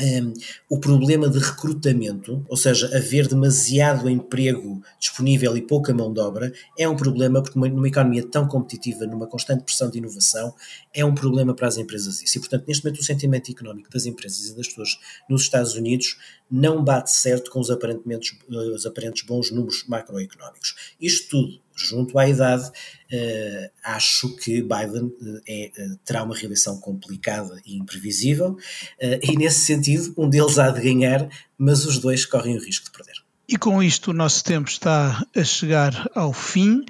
um, 0.00 0.32
o 0.68 0.78
problema 0.78 1.28
de 1.28 1.38
recrutamento, 1.38 2.44
ou 2.48 2.56
seja, 2.56 2.86
haver 2.96 3.28
demasiado 3.28 4.08
emprego 4.08 4.82
disponível 4.98 5.56
e 5.56 5.62
pouca 5.62 5.92
mão 5.92 6.12
de 6.12 6.20
obra, 6.20 6.52
é 6.78 6.88
um 6.88 6.96
problema 6.96 7.42
porque 7.42 7.58
numa 7.58 7.88
economia 7.88 8.26
tão 8.26 8.48
competitiva, 8.48 9.06
numa 9.06 9.26
constante 9.26 9.64
pressão 9.64 9.90
de 9.90 9.98
inovação, 9.98 10.54
é 10.94 11.04
um 11.04 11.14
problema 11.14 11.54
para 11.54 11.68
as 11.68 11.76
empresas 11.76 12.22
isso. 12.22 12.38
E, 12.38 12.40
portanto, 12.40 12.64
neste 12.66 12.84
momento 12.84 13.00
o 13.00 13.04
sentimento 13.04 13.50
económico 13.50 13.90
das 13.90 14.06
empresas 14.06 14.48
e 14.48 14.56
das 14.56 14.68
pessoas 14.68 14.98
nos 15.28 15.42
Estados 15.42 15.74
Unidos 15.74 16.16
não 16.50 16.82
bate 16.84 17.10
certo 17.10 17.50
com 17.50 17.60
os, 17.60 17.70
aparentemente, 17.70 18.38
eh, 18.50 18.54
os 18.54 18.84
aparentes 18.84 19.24
bons 19.24 19.50
números 19.50 19.84
macroeconómicos. 19.88 20.74
Isto 21.00 21.28
tudo, 21.30 21.60
junto 21.74 22.18
à 22.18 22.28
idade, 22.28 22.64
uh, 22.68 23.70
acho 23.84 24.34
que 24.36 24.62
Biden 24.62 25.04
uh, 25.04 25.40
é, 25.46 25.70
uh, 25.78 25.98
terá 26.04 26.22
uma 26.22 26.36
reeleição 26.36 26.78
complicada 26.78 27.60
e 27.64 27.76
imprevisível, 27.76 28.56
e 29.00 29.36
nesse 29.36 29.60
sentido, 29.60 30.14
um 30.16 30.28
deles 30.28 30.58
há 30.58 30.70
de 30.70 30.80
ganhar, 30.80 31.28
mas 31.58 31.84
os 31.84 31.98
dois 31.98 32.24
correm 32.24 32.56
o 32.56 32.60
risco 32.60 32.86
de 32.86 32.92
perder. 32.92 33.14
E 33.48 33.56
com 33.56 33.82
isto 33.82 34.10
o 34.10 34.14
nosso 34.14 34.42
tempo 34.44 34.68
está 34.68 35.22
a 35.36 35.44
chegar 35.44 36.08
ao 36.14 36.32
fim. 36.32 36.84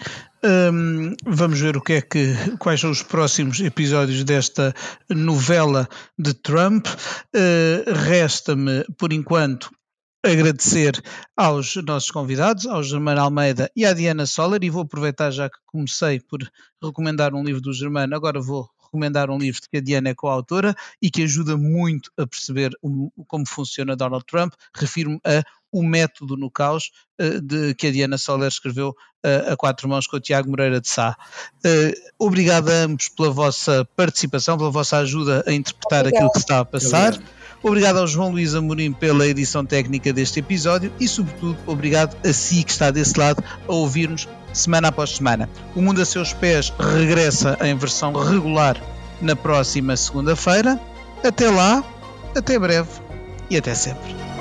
Um, 0.44 1.14
vamos 1.24 1.60
ver 1.60 1.76
o 1.76 1.80
que 1.80 1.94
é 1.94 2.02
que, 2.02 2.34
quais 2.58 2.80
são 2.80 2.90
os 2.90 3.02
próximos 3.02 3.60
episódios 3.60 4.22
desta 4.24 4.74
novela 5.08 5.88
de 6.18 6.34
Trump. 6.34 6.86
Uh, 6.86 7.92
Resta-me, 7.92 8.84
por 8.98 9.12
enquanto, 9.12 9.70
agradecer 10.24 11.02
aos 11.36 11.74
nossos 11.76 12.10
convidados, 12.10 12.66
ao 12.66 12.82
Germano 12.82 13.20
Almeida 13.20 13.70
e 13.74 13.84
à 13.84 13.92
Diana 13.92 14.26
Soller, 14.26 14.62
e 14.62 14.70
vou 14.70 14.82
aproveitar 14.82 15.30
já 15.30 15.48
que 15.50 15.58
comecei 15.66 16.20
por 16.20 16.40
recomendar 16.82 17.34
um 17.34 17.42
livro 17.42 17.60
do 17.60 17.72
Germano, 17.72 18.14
agora 18.14 18.40
vou 18.40 18.68
recomendar 18.92 19.30
um 19.30 19.38
livro 19.38 19.60
que 19.70 19.78
a 19.78 19.80
Diana 19.80 20.10
é 20.10 20.14
coautora 20.14 20.74
e 21.00 21.10
que 21.10 21.22
ajuda 21.22 21.56
muito 21.56 22.10
a 22.18 22.26
perceber 22.26 22.70
o, 22.82 23.10
como 23.26 23.48
funciona 23.48 23.96
Donald 23.96 24.24
Trump. 24.26 24.52
Refiro-me 24.76 25.18
a 25.24 25.42
O 25.72 25.82
Método 25.82 26.36
no 26.36 26.50
Caos, 26.50 26.90
uh, 27.18 27.40
de, 27.40 27.74
que 27.74 27.86
a 27.86 27.90
Diana 27.90 28.18
Soler 28.18 28.48
escreveu 28.48 28.90
uh, 28.90 29.52
a 29.52 29.56
quatro 29.56 29.88
mãos 29.88 30.06
com 30.06 30.18
o 30.18 30.20
Tiago 30.20 30.50
Moreira 30.50 30.80
de 30.80 30.88
Sá. 30.88 31.16
Uh, 31.64 31.92
obrigado 32.18 32.68
a 32.68 32.74
ambos 32.74 33.08
pela 33.08 33.30
vossa 33.30 33.88
participação, 33.96 34.58
pela 34.58 34.70
vossa 34.70 34.98
ajuda 34.98 35.42
a 35.46 35.52
interpretar 35.52 36.00
Obrigado. 36.00 36.14
aquilo 36.14 36.32
que 36.32 36.38
está 36.38 36.60
a 36.60 36.64
passar. 36.64 37.14
Obrigado. 37.14 37.41
Obrigado 37.62 37.98
ao 37.98 38.06
João 38.06 38.30
Luís 38.30 38.54
Amorim 38.54 38.92
pela 38.92 39.26
edição 39.26 39.64
técnica 39.64 40.12
deste 40.12 40.40
episódio 40.40 40.92
e, 40.98 41.06
sobretudo, 41.06 41.56
obrigado 41.66 42.16
a 42.26 42.32
si 42.32 42.64
que 42.64 42.72
está 42.72 42.90
desse 42.90 43.18
lado 43.18 43.42
a 43.68 43.72
ouvir-nos 43.72 44.28
semana 44.52 44.88
após 44.88 45.10
semana. 45.10 45.48
O 45.74 45.80
Mundo 45.80 46.02
a 46.02 46.04
Seus 46.04 46.32
Pés 46.32 46.72
regressa 46.78 47.56
em 47.62 47.76
versão 47.76 48.12
regular 48.14 48.76
na 49.20 49.36
próxima 49.36 49.96
segunda-feira. 49.96 50.78
Até 51.22 51.48
lá, 51.48 51.84
até 52.34 52.58
breve 52.58 52.90
e 53.48 53.56
até 53.56 53.74
sempre. 53.74 54.31